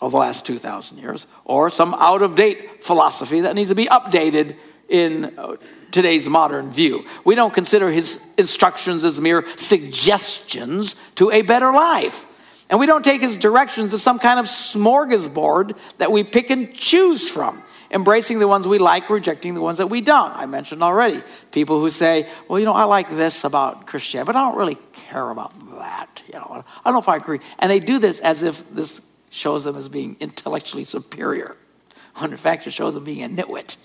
of 0.00 0.12
the 0.12 0.16
last 0.16 0.46
2,000 0.46 0.98
years 0.98 1.26
or 1.44 1.70
some 1.70 1.94
out 1.94 2.22
of 2.22 2.34
date 2.34 2.82
philosophy 2.82 3.42
that 3.42 3.54
needs 3.54 3.68
to 3.68 3.74
be 3.74 3.86
updated 3.86 4.56
in 4.88 5.34
uh, 5.38 5.56
today's 5.90 6.28
modern 6.28 6.70
view. 6.70 7.04
We 7.24 7.34
don't 7.34 7.52
consider 7.52 7.90
his 7.90 8.22
instructions 8.36 9.04
as 9.04 9.20
mere 9.20 9.44
suggestions 9.56 10.96
to 11.16 11.30
a 11.30 11.42
better 11.42 11.72
life. 11.72 12.26
And 12.70 12.78
we 12.78 12.86
don't 12.86 13.04
take 13.04 13.22
his 13.22 13.38
directions 13.38 13.94
as 13.94 14.02
some 14.02 14.18
kind 14.18 14.38
of 14.38 14.46
smorgasbord 14.46 15.76
that 15.98 16.12
we 16.12 16.22
pick 16.24 16.50
and 16.50 16.74
choose 16.74 17.30
from, 17.30 17.62
embracing 17.90 18.38
the 18.38 18.48
ones 18.48 18.66
we 18.66 18.78
like, 18.78 19.08
rejecting 19.08 19.54
the 19.54 19.60
ones 19.60 19.78
that 19.78 19.88
we 19.88 20.00
don't. 20.00 20.32
I 20.32 20.46
mentioned 20.46 20.82
already 20.82 21.22
people 21.52 21.80
who 21.80 21.90
say, 21.90 22.28
well, 22.48 22.58
you 22.58 22.64
know, 22.64 22.74
I 22.74 22.84
like 22.84 23.10
this 23.10 23.44
about 23.44 23.86
Christianity, 23.86 24.26
but 24.26 24.36
I 24.36 24.40
don't 24.40 24.56
really 24.56 24.78
care 24.92 25.30
about 25.30 25.58
that. 25.78 26.22
You 26.26 26.34
know, 26.34 26.64
I 26.64 26.80
don't 26.84 26.94
know 26.94 27.00
if 27.00 27.08
I 27.08 27.16
agree. 27.16 27.40
And 27.58 27.70
they 27.70 27.80
do 27.80 27.98
this 27.98 28.20
as 28.20 28.42
if 28.42 28.70
this 28.70 29.00
shows 29.30 29.64
them 29.64 29.76
as 29.76 29.88
being 29.88 30.16
intellectually 30.20 30.84
superior, 30.84 31.56
when 32.16 32.30
in 32.30 32.36
fact 32.36 32.66
it 32.66 32.70
shows 32.70 32.94
them 32.94 33.04
being 33.04 33.22
a 33.22 33.28
nitwit, 33.28 33.76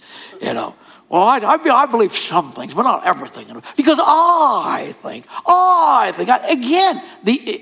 you 0.42 0.54
know. 0.54 0.76
Well, 1.10 1.24
I, 1.24 1.38
I, 1.39 1.56
I, 1.56 1.86
believe 1.86 2.13
some 2.13 2.52
things, 2.54 2.74
but 2.74 2.84
not 2.84 3.06
everything. 3.06 3.46
Because 3.78 4.00
I 4.02 4.94
think, 4.96 5.28
I 5.46 6.12
think, 6.12 6.30
again, 6.50 7.04
the 7.24 7.42
eh, 7.46 7.58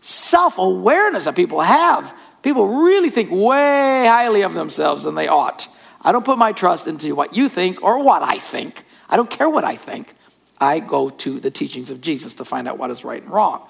self 0.00 0.58
awareness 0.58 1.26
that 1.26 1.36
people 1.36 1.60
have, 1.60 2.12
people 2.42 2.66
really 2.66 3.10
think 3.10 3.30
way 3.30 4.06
highly 4.08 4.42
of 4.42 4.54
themselves 4.54 5.04
than 5.04 5.14
they 5.14 5.28
ought. 5.28 5.68
I 6.08 6.12
don't 6.12 6.24
put 6.24 6.38
my 6.38 6.52
trust 6.52 6.86
into 6.86 7.14
what 7.14 7.36
you 7.36 7.50
think 7.50 7.82
or 7.82 8.02
what 8.02 8.22
I 8.22 8.38
think. 8.38 8.84
I 9.10 9.16
don't 9.18 9.28
care 9.28 9.50
what 9.50 9.64
I 9.64 9.76
think. 9.76 10.14
I 10.58 10.80
go 10.80 11.10
to 11.10 11.38
the 11.38 11.50
teachings 11.50 11.90
of 11.90 12.00
Jesus 12.00 12.34
to 12.36 12.46
find 12.46 12.66
out 12.66 12.78
what 12.78 12.90
is 12.90 13.04
right 13.04 13.22
and 13.22 13.30
wrong. 13.30 13.68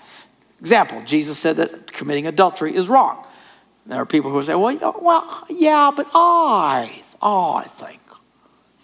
Example, 0.60 1.02
Jesus 1.02 1.36
said 1.36 1.56
that 1.56 1.90
committing 1.90 2.28
adultery 2.28 2.76
is 2.76 2.88
wrong. 2.88 3.26
There 3.86 4.00
are 4.00 4.06
people 4.06 4.30
who 4.30 4.40
say, 4.40 4.54
well, 4.54 4.96
well 5.02 5.46
yeah, 5.50 5.90
but 5.90 6.06
I, 6.14 7.02
I 7.20 7.64
think 7.74 8.00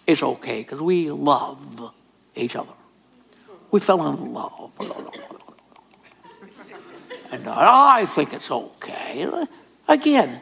it's 0.05 0.21
okay 0.21 0.59
because 0.59 0.81
we 0.81 1.09
love 1.09 1.93
each 2.35 2.57
other. 2.57 2.73
We 3.71 3.79
fell 3.79 4.05
in 4.05 4.33
love. 4.33 4.71
And 7.31 7.47
I 7.47 8.05
think 8.05 8.33
it's 8.33 8.51
okay. 8.51 9.29
Again, 9.87 10.41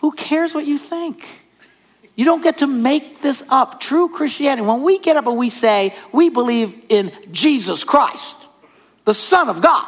who 0.00 0.12
cares 0.12 0.54
what 0.54 0.66
you 0.66 0.78
think? 0.78 1.47
You 2.18 2.24
don't 2.24 2.42
get 2.42 2.58
to 2.58 2.66
make 2.66 3.20
this 3.20 3.44
up. 3.48 3.78
True 3.78 4.08
Christianity, 4.08 4.66
when 4.66 4.82
we 4.82 4.98
get 4.98 5.16
up 5.16 5.28
and 5.28 5.38
we 5.38 5.48
say 5.48 5.94
we 6.10 6.30
believe 6.30 6.76
in 6.88 7.12
Jesus 7.30 7.84
Christ, 7.84 8.48
the 9.04 9.14
Son 9.14 9.48
of 9.48 9.62
God, 9.62 9.86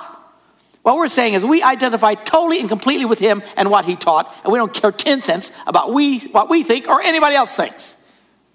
what 0.83 0.95
we're 0.95 1.09
saying 1.09 1.35
is 1.35 1.45
we 1.45 1.61
identify 1.61 2.15
totally 2.15 2.61
and 2.61 2.69
completely 2.69 3.05
with 3.05 3.19
Him 3.19 3.43
and 3.57 3.69
what 3.69 3.85
He 3.85 3.97
taught, 3.97 4.33
and 4.45 4.53
we 4.53 4.61
don't 4.61 4.73
care 4.73 4.93
10 4.93 5.23
cents 5.23 5.51
about 5.67 5.93
we, 5.93 6.21
what 6.29 6.49
we 6.49 6.63
think 6.63 6.87
or 6.87 7.03
anybody 7.03 7.35
else 7.35 7.57
thinks. 7.57 8.01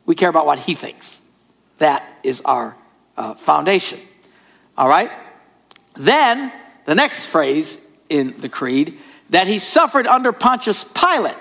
We 0.06 0.16
care 0.16 0.30
about 0.30 0.46
what 0.46 0.58
he 0.58 0.74
thinks. 0.74 1.20
That 1.80 2.02
is 2.24 2.40
our 2.46 2.78
uh, 3.18 3.34
foundation. 3.34 4.00
All 4.78 4.88
right? 4.88 5.12
Then, 5.96 6.54
the 6.86 6.96
next 6.96 7.28
phrase 7.28 7.78
in 8.08 8.40
the 8.40 8.48
creed 8.48 9.00
that 9.32 9.48
he 9.48 9.58
suffered 9.58 10.08
under 10.08 10.32
Pontius 10.32 10.86
Pilate, 10.86 11.36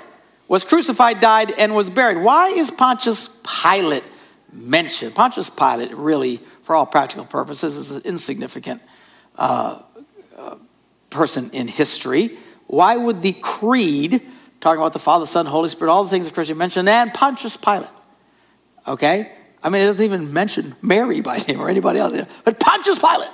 was 0.48 0.64
crucified, 0.64 1.20
died, 1.20 1.52
and 1.52 1.74
was 1.74 1.90
buried. 1.90 2.18
Why 2.18 2.48
is 2.48 2.70
Pontius 2.70 3.28
Pilate 3.62 4.04
mentioned? 4.52 5.14
Pontius 5.14 5.50
Pilate, 5.50 5.92
really, 5.94 6.40
for 6.62 6.74
all 6.74 6.86
practical 6.86 7.24
purposes, 7.24 7.76
is 7.76 7.90
an 7.90 8.02
insignificant 8.04 8.82
uh, 9.36 9.80
uh, 10.36 10.56
person 11.10 11.50
in 11.52 11.68
history. 11.68 12.36
Why 12.66 12.96
would 12.96 13.22
the 13.22 13.32
creed, 13.32 14.20
talking 14.60 14.80
about 14.80 14.92
the 14.92 14.98
Father, 14.98 15.26
Son, 15.26 15.46
Holy 15.46 15.68
Spirit, 15.68 15.90
all 15.90 16.04
the 16.04 16.10
things 16.10 16.26
of 16.26 16.34
Christian 16.34 16.58
mentioned, 16.58 16.88
and 16.88 17.12
Pontius 17.12 17.56
Pilate? 17.56 17.88
Okay? 18.86 19.32
I 19.62 19.70
mean, 19.70 19.82
it 19.82 19.86
doesn't 19.86 20.04
even 20.04 20.32
mention 20.32 20.76
Mary 20.82 21.22
by 21.22 21.38
name 21.38 21.60
or 21.60 21.70
anybody 21.70 21.98
else. 21.98 22.18
But 22.44 22.60
Pontius 22.60 22.98
Pilate, 22.98 23.30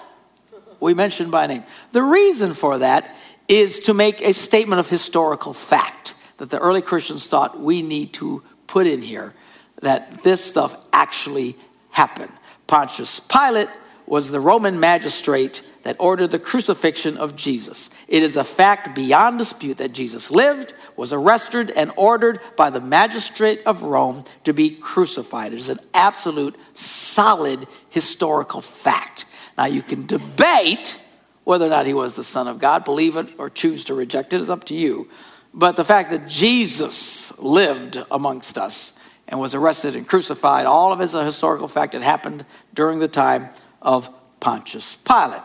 we 0.78 0.94
mention 0.94 1.30
by 1.30 1.48
name. 1.48 1.64
The 1.90 2.02
reason 2.02 2.54
for 2.54 2.78
that 2.78 3.16
is 3.48 3.80
to 3.80 3.94
make 3.94 4.20
a 4.20 4.32
statement 4.32 4.78
of 4.78 4.88
historical 4.88 5.52
fact 5.52 6.14
that 6.40 6.48
the 6.48 6.58
early 6.58 6.80
Christians 6.80 7.26
thought 7.26 7.60
we 7.60 7.82
need 7.82 8.14
to 8.14 8.42
put 8.66 8.86
in 8.86 9.02
here 9.02 9.34
that 9.82 10.22
this 10.22 10.42
stuff 10.42 10.74
actually 10.90 11.54
happened. 11.90 12.32
Pontius 12.66 13.20
Pilate 13.20 13.68
was 14.06 14.30
the 14.30 14.40
Roman 14.40 14.80
magistrate 14.80 15.62
that 15.82 15.96
ordered 15.98 16.30
the 16.30 16.38
crucifixion 16.38 17.18
of 17.18 17.36
Jesus. 17.36 17.90
It 18.08 18.22
is 18.22 18.38
a 18.38 18.44
fact 18.44 18.94
beyond 18.94 19.36
dispute 19.36 19.76
that 19.76 19.92
Jesus 19.92 20.30
lived, 20.30 20.72
was 20.96 21.12
arrested, 21.12 21.70
and 21.72 21.92
ordered 21.94 22.40
by 22.56 22.70
the 22.70 22.80
magistrate 22.80 23.60
of 23.66 23.82
Rome 23.82 24.24
to 24.44 24.54
be 24.54 24.70
crucified. 24.70 25.52
It 25.52 25.58
is 25.58 25.68
an 25.68 25.80
absolute, 25.92 26.56
solid 26.72 27.66
historical 27.90 28.62
fact. 28.62 29.26
Now, 29.58 29.66
you 29.66 29.82
can 29.82 30.06
debate 30.06 30.98
whether 31.44 31.66
or 31.66 31.70
not 31.70 31.86
he 31.86 31.94
was 31.94 32.14
the 32.14 32.24
Son 32.24 32.48
of 32.48 32.58
God, 32.58 32.84
believe 32.84 33.16
it 33.16 33.28
or 33.36 33.50
choose 33.50 33.84
to 33.86 33.94
reject 33.94 34.32
it. 34.32 34.36
it 34.36 34.42
is 34.42 34.50
up 34.50 34.64
to 34.64 34.74
you. 34.74 35.10
But 35.52 35.76
the 35.76 35.84
fact 35.84 36.10
that 36.10 36.28
Jesus 36.28 37.36
lived 37.38 37.98
amongst 38.10 38.56
us 38.56 38.94
and 39.26 39.40
was 39.40 39.54
arrested 39.54 39.96
and 39.96 40.06
crucified, 40.06 40.66
all 40.66 40.92
of 40.92 41.00
it 41.00 41.04
is 41.04 41.14
a 41.14 41.24
historical 41.24 41.68
fact. 41.68 41.94
It 41.94 42.02
happened 42.02 42.44
during 42.72 42.98
the 42.98 43.08
time 43.08 43.48
of 43.82 44.10
Pontius 44.38 44.96
Pilate. 44.96 45.42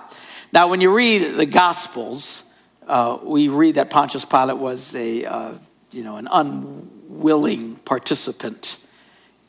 Now, 0.54 0.68
when 0.68 0.80
you 0.80 0.94
read 0.94 1.36
the 1.36 1.46
Gospels, 1.46 2.44
uh, 2.88 3.18
we 3.24 3.48
read 3.48 3.76
that 3.76 3.90
Pontius 3.90 4.26
Pilate 4.26 4.58
was 4.58 4.96
a, 4.96 5.26
uh, 5.26 5.54
you 5.92 6.04
know, 6.04 6.18
an 6.18 6.28
unwilling 6.32 7.76
participant 7.78 8.78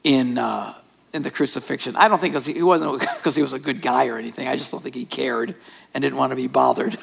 in, 0.04 0.38
uh, 0.38 0.74
in 1.12 1.22
the 1.22 1.30
crucifixion. 1.30 1.96
I 1.96 2.08
don't 2.08 2.18
think 2.18 2.34
he 2.44 2.62
wasn't 2.62 3.00
because 3.16 3.36
he 3.36 3.42
was 3.42 3.52
a 3.52 3.58
good 3.58 3.82
guy 3.82 4.08
or 4.08 4.16
anything. 4.16 4.48
I 4.48 4.56
just 4.56 4.70
don't 4.70 4.82
think 4.82 4.94
he 4.94 5.04
cared 5.04 5.54
and 5.92 6.02
didn't 6.02 6.16
want 6.16 6.30
to 6.30 6.36
be 6.36 6.46
bothered. 6.46 6.96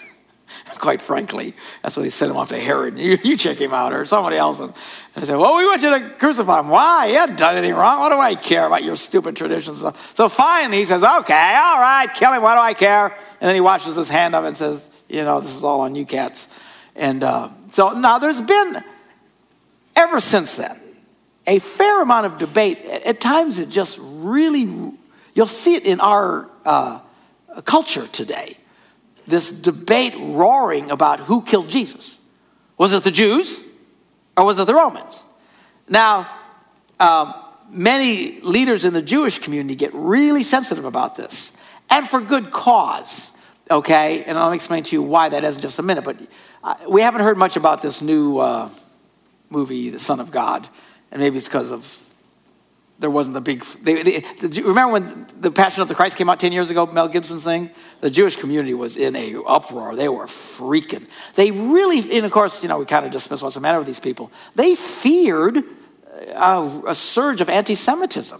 quite 0.80 1.02
frankly. 1.02 1.54
That's 1.82 1.97
why 1.97 2.04
they 2.04 2.10
sent 2.10 2.32
him 2.32 2.38
off 2.38 2.49
to 2.49 2.60
Herod. 2.60 2.97
You, 2.97 3.17
you 3.23 3.38
check 3.38 3.60
him 3.60 3.73
out 3.73 3.93
or 3.93 4.06
somebody 4.06 4.38
else. 4.38 4.60
And 4.60 4.73
they 5.15 5.26
said, 5.26 5.38
Well, 5.38 5.58
we 5.58 5.65
want 5.65 5.82
you 5.82 5.89
to 5.99 6.10
crucify 6.17 6.60
him. 6.60 6.69
Why? 6.69 7.08
He 7.08 7.13
hadn't 7.13 7.38
done 7.38 7.56
anything 7.56 7.76
wrong. 7.76 7.99
What 7.99 8.10
do 8.10 8.19
I 8.19 8.36
care 8.36 8.65
about 8.65 8.84
your 8.84 8.95
stupid 8.95 9.36
traditions? 9.36 9.84
So 10.13 10.30
finally 10.30 10.78
he 10.78 10.86
says, 10.86 11.04
Okay, 11.04 11.56
all 11.56 11.80
right, 11.80 12.08
kill 12.13 12.34
him. 12.34 12.41
What 12.41 12.56
do 12.56 12.62
I 12.62 12.73
care? 12.73 13.06
And 13.08 13.47
then 13.47 13.56
he 13.56 13.62
washes 13.62 13.95
his 13.95 14.10
hand 14.10 14.36
up 14.36 14.43
and 14.45 14.56
says, 14.56 14.89
You 15.10 15.23
know, 15.23 15.39
this 15.39 15.56
is 15.56 15.63
all 15.63 15.82
on 15.82 15.95
you 15.95 16.06
cats. 16.06 16.47
And 16.95 17.23
uh, 17.23 17.49
so 17.71 17.91
now 17.91 18.19
there's 18.19 18.41
been, 18.41 18.84
ever 19.95 20.19
since 20.19 20.56
then, 20.56 20.80
a 21.45 21.60
fair 21.60 22.02
amount 22.02 22.26
of 22.26 22.38
debate. 22.38 22.80
At 22.86 23.19
times 23.19 23.60
it 23.60 23.69
just 23.69 23.99
really, 24.02 24.93
you'll 25.34 25.47
see 25.47 25.76
it 25.76 25.86
in 25.86 25.99
our 25.99 26.49
uh, 26.63 26.99
culture 27.65 28.08
today 28.08 28.58
this 29.28 29.52
debate 29.52 30.14
roaring 30.18 30.92
about 30.92 31.22
who 31.22 31.42
killed 31.42 31.70
Jesus. 31.70 32.20
Was 32.78 32.94
it 32.94 33.04
the 33.04 33.12
Jews 33.12 33.64
or 34.36 34.46
was 34.46 34.60
it 34.60 34.68
the 34.68 34.74
Romans? 34.74 35.24
Now, 35.88 36.30
um, 37.00 37.34
many 37.70 38.40
leaders 38.42 38.86
in 38.86 38.94
the 38.94 39.02
Jewish 39.02 39.40
community 39.40 39.76
get 39.76 39.92
really 39.94 40.44
sensitive 40.44 40.86
about 40.86 41.16
this, 41.16 41.54
and 41.90 42.08
for 42.08 42.22
good 42.22 42.52
cause, 42.52 43.32
okay? 43.70 44.24
And 44.24 44.38
I'll 44.38 44.52
explain 44.52 44.84
to 44.84 44.96
you 44.96 45.02
why 45.02 45.30
that 45.30 45.44
is 45.44 45.58
in 45.58 45.62
just 45.62 45.80
a 45.80 45.84
minute, 45.84 46.04
but 46.04 46.18
uh, 46.64 46.76
we 46.88 47.02
haven't 47.02 47.22
heard 47.22 47.38
much 47.38 47.56
about 47.56 47.82
this 47.82 48.02
new 48.02 48.40
uh, 48.40 48.70
movie, 49.50 49.90
The 49.90 50.00
Son 50.00 50.20
of 50.20 50.32
God, 50.32 50.68
and 51.12 51.22
maybe 51.22 51.38
it's 51.38 51.48
because 51.48 51.72
of 51.72 51.86
there 53.04 53.10
wasn't 53.10 53.34
the 53.34 53.42
big. 53.42 53.66
They, 53.82 54.02
they, 54.02 54.62
remember 54.62 54.94
when 54.94 55.28
the 55.42 55.52
Passion 55.52 55.82
of 55.82 55.89
the 55.89 55.94
Christ 55.94 56.16
came 56.16 56.30
out 56.30 56.39
ten 56.39 56.54
years 56.54 56.72
ago, 56.72 56.86
Mel 56.86 57.10
Gibson's 57.10 57.44
thing? 57.44 57.70
The 58.00 58.10
Jewish 58.10 58.38
community 58.38 58.74
was 58.74 58.96
in 58.96 59.13
a 59.18 59.44
uproar. 59.46 59.98
They 59.98 60.08
were 60.08 60.26
freaking. 60.26 61.06
They 61.36 61.52
really, 61.52 62.00
and 62.16 62.26
of 62.26 62.32
course, 62.32 62.63
you 62.63 62.70
know, 62.70 62.80
we 62.80 62.86
kind 62.86 63.06
of 63.06 63.12
dismiss 63.12 63.42
what's 63.42 63.56
the 63.56 63.62
matter 63.62 63.78
with 63.78 63.88
these 63.88 64.00
people. 64.00 64.32
They 64.56 64.74
feared 64.74 65.58
uh, 65.58 66.82
a, 66.86 66.92
a 66.92 66.96
surge 66.96 67.42
of 67.42 67.50
anti-Semitism. 67.50 68.39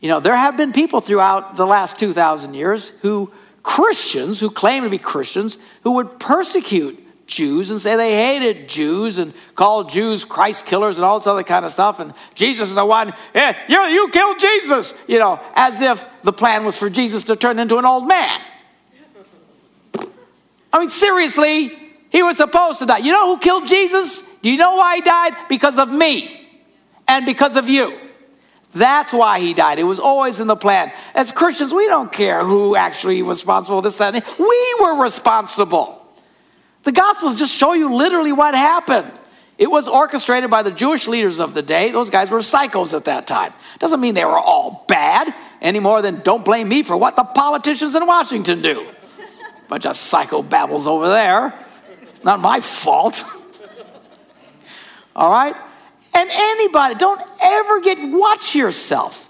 You 0.00 0.08
know, 0.10 0.20
there 0.20 0.36
have 0.36 0.58
been 0.58 0.72
people 0.72 1.00
throughout 1.00 1.56
the 1.56 1.64
last 1.64 1.98
two 1.98 2.12
thousand 2.12 2.52
years 2.52 2.90
who 3.00 3.32
Christians 3.62 4.38
who 4.38 4.50
claim 4.50 4.82
to 4.82 4.90
be 4.90 4.98
Christians 4.98 5.56
who 5.82 5.92
would 5.92 6.20
persecute 6.20 7.02
Jews 7.28 7.70
and 7.70 7.80
say 7.80 7.94
they 7.94 8.14
hated 8.14 8.68
Jews 8.68 9.18
and 9.18 9.32
called 9.54 9.90
Jews 9.90 10.24
Christ 10.24 10.66
killers 10.66 10.96
and 10.96 11.04
all 11.04 11.18
this 11.18 11.26
other 11.26 11.44
kind 11.44 11.64
of 11.64 11.70
stuff. 11.70 12.00
And 12.00 12.12
Jesus 12.34 12.70
is 12.70 12.74
the 12.74 12.84
one, 12.84 13.12
yeah, 13.34 13.56
you, 13.68 13.78
you 13.80 14.08
killed 14.08 14.40
Jesus, 14.40 14.94
you 15.06 15.18
know, 15.18 15.38
as 15.54 15.80
if 15.80 16.08
the 16.22 16.32
plan 16.32 16.64
was 16.64 16.76
for 16.76 16.90
Jesus 16.90 17.24
to 17.24 17.36
turn 17.36 17.58
into 17.58 17.76
an 17.76 17.84
old 17.84 18.08
man. 18.08 18.40
I 20.72 20.80
mean, 20.80 20.90
seriously, 20.90 21.78
he 22.10 22.22
was 22.22 22.38
supposed 22.38 22.80
to 22.80 22.86
die. 22.86 22.98
You 22.98 23.12
know 23.12 23.34
who 23.34 23.40
killed 23.40 23.66
Jesus? 23.66 24.22
Do 24.42 24.50
you 24.50 24.56
know 24.56 24.76
why 24.76 24.96
he 24.96 25.02
died? 25.02 25.34
Because 25.48 25.78
of 25.78 25.92
me 25.92 26.48
and 27.06 27.26
because 27.26 27.56
of 27.56 27.68
you. 27.68 27.98
That's 28.74 29.12
why 29.12 29.40
he 29.40 29.54
died. 29.54 29.78
It 29.78 29.84
was 29.84 29.98
always 29.98 30.40
in 30.40 30.46
the 30.46 30.56
plan. 30.56 30.92
As 31.14 31.32
Christians, 31.32 31.72
we 31.72 31.86
don't 31.86 32.12
care 32.12 32.44
who 32.44 32.76
actually 32.76 33.22
was 33.22 33.40
responsible, 33.40 33.78
for 33.78 33.82
this, 33.82 33.96
that, 33.98 34.14
and 34.14 34.24
We 34.38 34.76
were 34.80 35.02
responsible. 35.02 35.97
The 36.84 36.92
Gospels 36.92 37.34
just 37.34 37.54
show 37.54 37.72
you 37.72 37.94
literally 37.94 38.32
what 38.32 38.54
happened. 38.54 39.12
It 39.58 39.68
was 39.68 39.88
orchestrated 39.88 40.50
by 40.50 40.62
the 40.62 40.70
Jewish 40.70 41.08
leaders 41.08 41.40
of 41.40 41.52
the 41.52 41.62
day. 41.62 41.90
Those 41.90 42.10
guys 42.10 42.30
were 42.30 42.38
psychos 42.38 42.94
at 42.94 43.06
that 43.06 43.26
time. 43.26 43.52
Doesn't 43.80 44.00
mean 44.00 44.14
they 44.14 44.24
were 44.24 44.38
all 44.38 44.84
bad 44.86 45.34
any 45.60 45.80
more 45.80 46.00
than 46.00 46.20
don't 46.20 46.44
blame 46.44 46.68
me 46.68 46.84
for 46.84 46.96
what 46.96 47.16
the 47.16 47.24
politicians 47.24 47.96
in 47.96 48.06
Washington 48.06 48.62
do. 48.62 48.86
Bunch 49.66 49.84
of 49.84 49.96
psycho 49.96 50.42
babbles 50.42 50.86
over 50.86 51.08
there. 51.08 51.52
Not 52.24 52.40
my 52.40 52.60
fault. 52.60 53.24
all 55.16 55.30
right? 55.30 55.56
And 56.14 56.30
anybody, 56.32 56.94
don't 56.94 57.20
ever 57.42 57.80
get, 57.80 57.98
watch 58.00 58.54
yourself. 58.54 59.28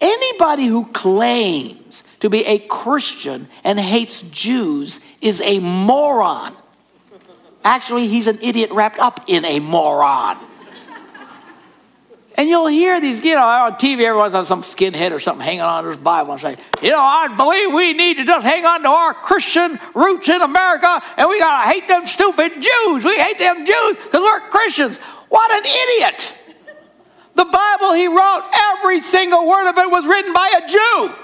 Anybody 0.00 0.66
who 0.66 0.86
claims 0.86 2.04
to 2.20 2.28
be 2.28 2.44
a 2.44 2.58
Christian 2.58 3.48
and 3.64 3.78
hates 3.80 4.22
Jews 4.22 5.00
is 5.20 5.40
a 5.40 5.60
moron. 5.60 6.54
Actually, 7.64 8.08
he's 8.08 8.26
an 8.26 8.38
idiot 8.42 8.70
wrapped 8.72 8.98
up 8.98 9.24
in 9.26 9.44
a 9.44 9.60
moron. 9.60 10.36
And 12.34 12.48
you'll 12.48 12.66
hear 12.66 13.00
these, 13.00 13.22
you 13.22 13.34
know, 13.34 13.42
on 13.42 13.72
TV, 13.74 14.00
everyone's 14.00 14.34
on 14.34 14.44
some 14.46 14.62
skinhead 14.62 15.12
or 15.12 15.20
something 15.20 15.44
hanging 15.44 15.60
on 15.60 15.84
to 15.84 15.90
his 15.90 15.98
Bible 15.98 16.32
and 16.32 16.40
say, 16.40 16.56
you 16.82 16.90
know, 16.90 17.00
I 17.00 17.28
believe 17.28 17.74
we 17.74 17.92
need 17.92 18.16
to 18.16 18.24
just 18.24 18.44
hang 18.44 18.64
on 18.64 18.82
to 18.82 18.88
our 18.88 19.12
Christian 19.12 19.78
roots 19.94 20.28
in 20.28 20.40
America 20.40 21.02
and 21.18 21.28
we 21.28 21.38
got 21.38 21.62
to 21.62 21.68
hate 21.68 21.88
them 21.88 22.06
stupid 22.06 22.52
Jews. 22.54 23.04
We 23.04 23.18
hate 23.18 23.38
them 23.38 23.66
Jews 23.66 23.98
because 23.98 24.22
we're 24.22 24.40
Christians. 24.48 24.98
What 25.28 25.52
an 25.52 25.62
idiot. 25.64 26.38
The 27.34 27.44
Bible 27.44 27.92
he 27.92 28.08
wrote, 28.08 28.42
every 28.72 29.00
single 29.00 29.46
word 29.46 29.68
of 29.68 29.78
it 29.78 29.90
was 29.90 30.06
written 30.06 30.32
by 30.32 30.60
a 30.62 30.68
Jew. 30.68 31.14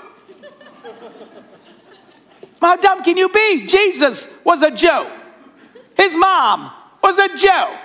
How 2.61 2.77
dumb 2.77 3.03
can 3.03 3.16
you 3.16 3.29
be? 3.29 3.66
Jesus 3.66 4.29
was 4.44 4.62
a 4.62 4.70
Jew. 4.70 5.07
His 5.99 6.17
mom 6.17 6.71
was 7.03 7.19
a 7.19 7.37
Jew. 7.37 7.77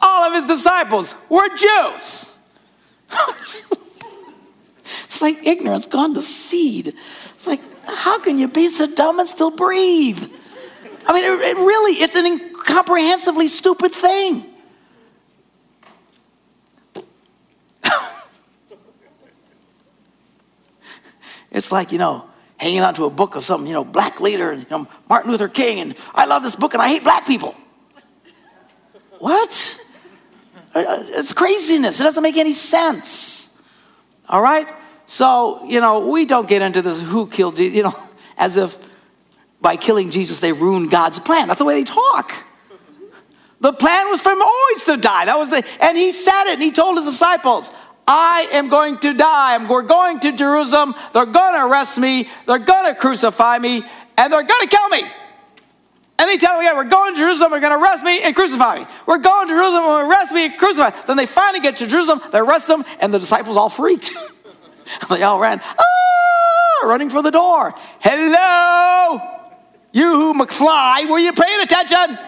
All 0.00 0.24
of 0.24 0.32
his 0.32 0.46
disciples 0.46 1.14
were 1.28 1.48
Jews. 1.50 2.34
it's 5.04 5.20
like 5.20 5.46
ignorance 5.46 5.86
gone 5.86 6.14
to 6.14 6.22
seed. 6.22 6.88
It's 6.88 7.46
like, 7.46 7.60
how 7.84 8.18
can 8.18 8.38
you 8.38 8.48
be 8.48 8.70
so 8.70 8.86
dumb 8.86 9.20
and 9.20 9.28
still 9.28 9.50
breathe? 9.50 10.32
I 11.06 11.12
mean, 11.12 11.24
it, 11.24 11.40
it 11.40 11.56
really, 11.58 11.92
it's 11.92 12.16
an 12.16 12.26
incomprehensibly 12.26 13.48
stupid 13.48 13.92
thing. 13.92 14.44
it's 21.50 21.70
like, 21.72 21.92
you 21.92 21.98
know, 21.98 22.24
hanging 22.58 22.80
on 22.80 22.94
to 22.94 23.04
a 23.04 23.10
book 23.10 23.36
of 23.36 23.44
some, 23.44 23.66
you 23.66 23.72
know, 23.72 23.84
black 23.84 24.20
leader 24.20 24.50
and 24.50 24.62
you 24.62 24.68
know, 24.70 24.86
Martin 25.08 25.30
Luther 25.30 25.48
King, 25.48 25.80
and 25.80 25.94
I 26.14 26.26
love 26.26 26.42
this 26.42 26.56
book 26.56 26.74
and 26.74 26.82
I 26.82 26.88
hate 26.88 27.04
black 27.04 27.26
people. 27.26 27.56
What? 29.18 29.80
Uh, 30.74 30.78
uh, 30.78 31.04
it's 31.08 31.32
craziness. 31.32 32.00
It 32.00 32.04
doesn't 32.04 32.22
make 32.22 32.36
any 32.36 32.52
sense. 32.52 33.56
All 34.28 34.42
right? 34.42 34.68
So, 35.06 35.64
you 35.64 35.80
know, 35.80 36.06
we 36.08 36.26
don't 36.26 36.46
get 36.46 36.62
into 36.62 36.82
this 36.82 37.00
who 37.00 37.26
killed 37.26 37.56
Jesus, 37.56 37.76
you 37.76 37.82
know, 37.82 37.94
as 38.36 38.56
if 38.56 38.76
by 39.60 39.76
killing 39.76 40.10
Jesus 40.10 40.40
they 40.40 40.52
ruined 40.52 40.90
God's 40.90 41.18
plan. 41.18 41.48
That's 41.48 41.58
the 41.58 41.64
way 41.64 41.74
they 41.74 41.84
talk. 41.84 42.44
The 43.60 43.72
plan 43.72 44.08
was 44.08 44.20
for 44.20 44.30
him 44.30 44.42
always 44.42 44.84
to 44.84 44.96
die. 44.96 45.24
That 45.24 45.38
was 45.38 45.52
it. 45.52 45.66
And 45.80 45.98
he 45.98 46.12
said 46.12 46.44
it 46.44 46.54
and 46.54 46.62
he 46.62 46.70
told 46.70 46.96
his 46.96 47.06
disciples, 47.06 47.72
I 48.08 48.48
am 48.52 48.70
going 48.70 48.96
to 49.00 49.12
die. 49.12 49.64
We're 49.66 49.82
going 49.82 50.18
to 50.20 50.32
Jerusalem. 50.32 50.94
They're 51.12 51.26
going 51.26 51.54
to 51.54 51.66
arrest 51.66 51.98
me. 51.98 52.26
They're 52.46 52.58
going 52.58 52.92
to 52.92 52.98
crucify 52.98 53.58
me. 53.58 53.84
And 54.16 54.32
they're 54.32 54.42
going 54.42 54.62
to 54.62 54.66
kill 54.66 54.88
me. 54.88 55.02
And 56.18 56.28
they 56.28 56.36
tell 56.36 56.58
me 56.58 56.66
again, 56.66 56.76
we're 56.76 56.84
going 56.84 57.14
to 57.14 57.20
Jerusalem, 57.20 57.52
we're 57.52 57.60
going 57.60 57.72
to 57.72 57.78
arrest 57.78 58.02
me 58.02 58.22
and 58.22 58.34
crucify 58.34 58.80
me. 58.80 58.86
We're 59.06 59.18
going 59.18 59.46
to 59.46 59.54
Jerusalem, 59.54 59.84
we're 59.84 59.88
going 59.88 60.06
to 60.06 60.10
arrest 60.10 60.32
me 60.32 60.46
and 60.46 60.56
crucify. 60.56 60.90
Then 61.06 61.16
they 61.16 61.26
finally 61.26 61.60
get 61.60 61.76
to 61.76 61.86
Jerusalem, 61.86 62.20
they 62.32 62.40
arrest 62.40 62.66
them, 62.66 62.84
and 62.98 63.14
the 63.14 63.20
disciples 63.20 63.56
all 63.56 63.68
freaked. 63.68 64.10
they 65.08 65.22
all 65.22 65.38
ran, 65.38 65.60
ah, 65.62 66.86
running 66.86 67.08
for 67.08 67.22
the 67.22 67.30
door. 67.30 67.72
Hello, 68.00 69.20
you 69.92 70.12
who 70.12 70.34
McFly, 70.34 71.08
were 71.08 71.20
you 71.20 71.32
paying 71.32 71.60
attention? 71.60 72.18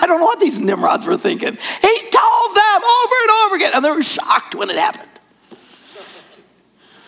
I 0.00 0.06
don't 0.06 0.20
know 0.20 0.26
what 0.26 0.40
these 0.40 0.60
Nimrods 0.60 1.06
were 1.06 1.16
thinking. 1.16 1.56
He 1.56 1.98
told 2.10 2.56
them 2.56 2.82
over 2.82 3.14
and 3.22 3.30
over 3.44 3.56
again, 3.56 3.72
and 3.74 3.84
they 3.84 3.90
were 3.90 4.02
shocked 4.02 4.54
when 4.54 4.70
it 4.70 4.76
happened. 4.76 5.08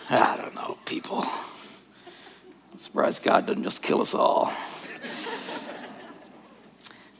I 0.09 0.37
don't 0.37 0.53
know, 0.55 0.77
people. 0.85 1.23
I'm 2.71 2.77
surprised 2.77 3.23
God 3.23 3.47
doesn't 3.47 3.63
just 3.63 3.81
kill 3.81 4.01
us 4.01 4.13
all. 4.13 4.51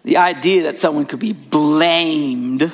the 0.03 0.17
idea 0.17 0.63
that 0.63 0.75
someone 0.75 1.05
could 1.05 1.19
be 1.19 1.33
blamed 1.33 2.71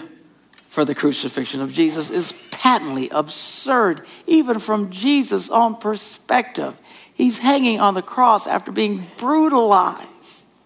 for 0.67 0.85
the 0.85 0.95
crucifixion 0.95 1.61
of 1.61 1.71
Jesus 1.71 2.09
is 2.09 2.33
patently 2.51 3.09
absurd, 3.09 4.05
even 4.25 4.59
from 4.59 4.89
Jesus' 4.89 5.49
own 5.49 5.75
perspective. 5.75 6.79
He's 7.13 7.39
hanging 7.39 7.79
on 7.79 7.93
the 7.93 8.01
cross 8.01 8.45
after 8.47 8.71
being 8.71 9.07
brutalized. 9.17 10.56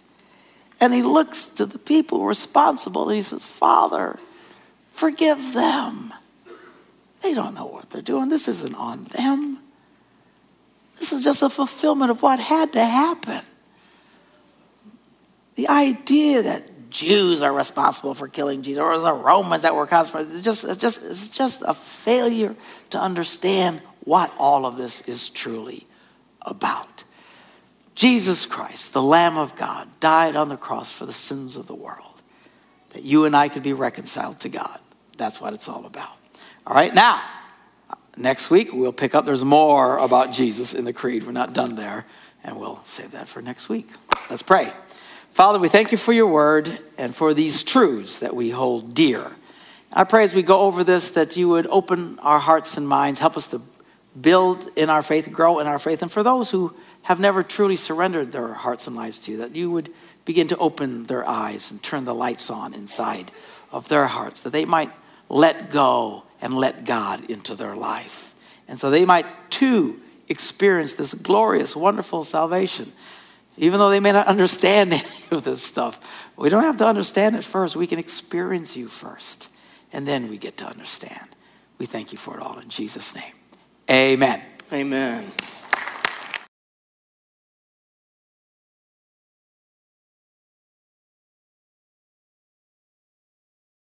And 0.81 0.95
he 0.95 1.03
looks 1.03 1.45
to 1.45 1.67
the 1.67 1.77
people 1.77 2.25
responsible 2.25 3.07
and 3.07 3.15
he 3.15 3.21
says, 3.21 3.47
Father, 3.47 4.19
forgive 4.89 5.53
them. 5.53 6.11
They 7.21 7.35
don't 7.35 7.53
know 7.53 7.67
what 7.67 7.91
they're 7.91 8.01
doing. 8.01 8.29
This 8.29 8.47
isn't 8.47 8.75
on 8.75 9.03
them. 9.05 9.59
This 10.97 11.13
is 11.13 11.23
just 11.23 11.43
a 11.43 11.49
fulfillment 11.49 12.09
of 12.09 12.23
what 12.23 12.39
had 12.39 12.73
to 12.73 12.83
happen. 12.83 13.41
The 15.53 15.67
idea 15.67 16.41
that 16.41 16.89
Jews 16.89 17.43
are 17.43 17.53
responsible 17.53 18.15
for 18.15 18.27
killing 18.27 18.63
Jesus, 18.63 18.81
or 18.81 18.97
the 18.99 19.13
Romans 19.13 19.61
that 19.61 19.75
were 19.75 19.83
responsible, 19.83 20.21
it's 20.21 20.41
just, 20.41 20.63
it's, 20.63 20.77
just, 20.77 21.03
it's 21.03 21.29
just 21.29 21.61
a 21.65 21.73
failure 21.73 22.55
to 22.89 22.99
understand 22.99 23.81
what 24.03 24.33
all 24.37 24.65
of 24.65 24.77
this 24.77 25.01
is 25.01 25.29
truly 25.29 25.85
about. 26.41 27.03
Jesus 28.01 28.47
Christ, 28.47 28.93
the 28.93 29.01
Lamb 29.03 29.37
of 29.37 29.55
God, 29.55 29.87
died 29.99 30.35
on 30.35 30.49
the 30.49 30.57
cross 30.57 30.89
for 30.89 31.05
the 31.05 31.13
sins 31.13 31.55
of 31.55 31.67
the 31.67 31.75
world, 31.75 32.23
that 32.93 33.03
you 33.03 33.25
and 33.25 33.35
I 33.35 33.47
could 33.47 33.61
be 33.61 33.73
reconciled 33.73 34.39
to 34.39 34.49
God. 34.49 34.79
That's 35.17 35.39
what 35.39 35.53
it's 35.53 35.69
all 35.69 35.85
about. 35.85 36.09
All 36.65 36.73
right, 36.73 36.91
now, 36.91 37.21
next 38.17 38.49
week 38.49 38.73
we'll 38.73 38.91
pick 38.91 39.13
up. 39.13 39.27
There's 39.27 39.45
more 39.45 39.99
about 39.99 40.31
Jesus 40.31 40.73
in 40.73 40.83
the 40.83 40.93
Creed. 40.93 41.27
We're 41.27 41.31
not 41.31 41.53
done 41.53 41.75
there, 41.75 42.07
and 42.43 42.59
we'll 42.59 42.81
save 42.85 43.11
that 43.11 43.27
for 43.27 43.39
next 43.39 43.69
week. 43.69 43.89
Let's 44.31 44.41
pray. 44.41 44.73
Father, 45.29 45.59
we 45.59 45.69
thank 45.69 45.91
you 45.91 45.99
for 45.99 46.11
your 46.11 46.25
word 46.25 46.75
and 46.97 47.15
for 47.15 47.35
these 47.35 47.63
truths 47.63 48.17
that 48.21 48.35
we 48.35 48.49
hold 48.49 48.95
dear. 48.95 49.31
I 49.93 50.05
pray 50.05 50.23
as 50.23 50.33
we 50.33 50.41
go 50.41 50.61
over 50.61 50.83
this 50.83 51.11
that 51.11 51.37
you 51.37 51.49
would 51.49 51.67
open 51.67 52.17
our 52.23 52.39
hearts 52.39 52.77
and 52.77 52.87
minds, 52.87 53.19
help 53.19 53.37
us 53.37 53.49
to 53.49 53.61
build 54.19 54.67
in 54.75 54.89
our 54.89 55.03
faith, 55.03 55.31
grow 55.31 55.59
in 55.59 55.67
our 55.67 55.77
faith. 55.77 56.01
And 56.01 56.11
for 56.11 56.23
those 56.23 56.49
who 56.49 56.73
have 57.03 57.19
never 57.19 57.43
truly 57.43 57.75
surrendered 57.75 58.31
their 58.31 58.53
hearts 58.53 58.87
and 58.87 58.95
lives 58.95 59.19
to 59.19 59.31
you, 59.31 59.37
that 59.37 59.55
you 59.55 59.71
would 59.71 59.91
begin 60.25 60.47
to 60.47 60.57
open 60.57 61.05
their 61.05 61.27
eyes 61.27 61.71
and 61.71 61.81
turn 61.81 62.05
the 62.05 62.13
lights 62.13 62.49
on 62.49 62.73
inside 62.73 63.31
of 63.71 63.87
their 63.87 64.07
hearts, 64.07 64.41
that 64.43 64.51
they 64.51 64.65
might 64.65 64.91
let 65.29 65.71
go 65.71 66.23
and 66.41 66.53
let 66.53 66.85
God 66.85 67.29
into 67.29 67.55
their 67.55 67.75
life. 67.75 68.35
And 68.67 68.79
so 68.79 68.89
they 68.89 69.05
might 69.05 69.25
too 69.49 69.99
experience 70.29 70.93
this 70.93 71.13
glorious, 71.13 71.75
wonderful 71.75 72.23
salvation. 72.23 72.91
Even 73.57 73.79
though 73.79 73.89
they 73.89 73.99
may 73.99 74.11
not 74.11 74.27
understand 74.27 74.93
any 74.93 75.03
of 75.31 75.43
this 75.43 75.61
stuff, 75.61 75.99
we 76.35 76.49
don't 76.49 76.63
have 76.63 76.77
to 76.77 76.87
understand 76.87 77.35
it 77.35 77.43
first. 77.43 77.75
We 77.75 77.87
can 77.87 77.99
experience 77.99 78.77
you 78.77 78.87
first, 78.87 79.49
and 79.91 80.07
then 80.07 80.29
we 80.29 80.37
get 80.37 80.57
to 80.57 80.65
understand. 80.65 81.29
We 81.77 81.85
thank 81.85 82.11
you 82.11 82.17
for 82.17 82.37
it 82.37 82.41
all 82.41 82.59
in 82.59 82.69
Jesus' 82.69 83.15
name. 83.15 83.33
Amen. 83.89 84.41
Amen. 84.71 85.25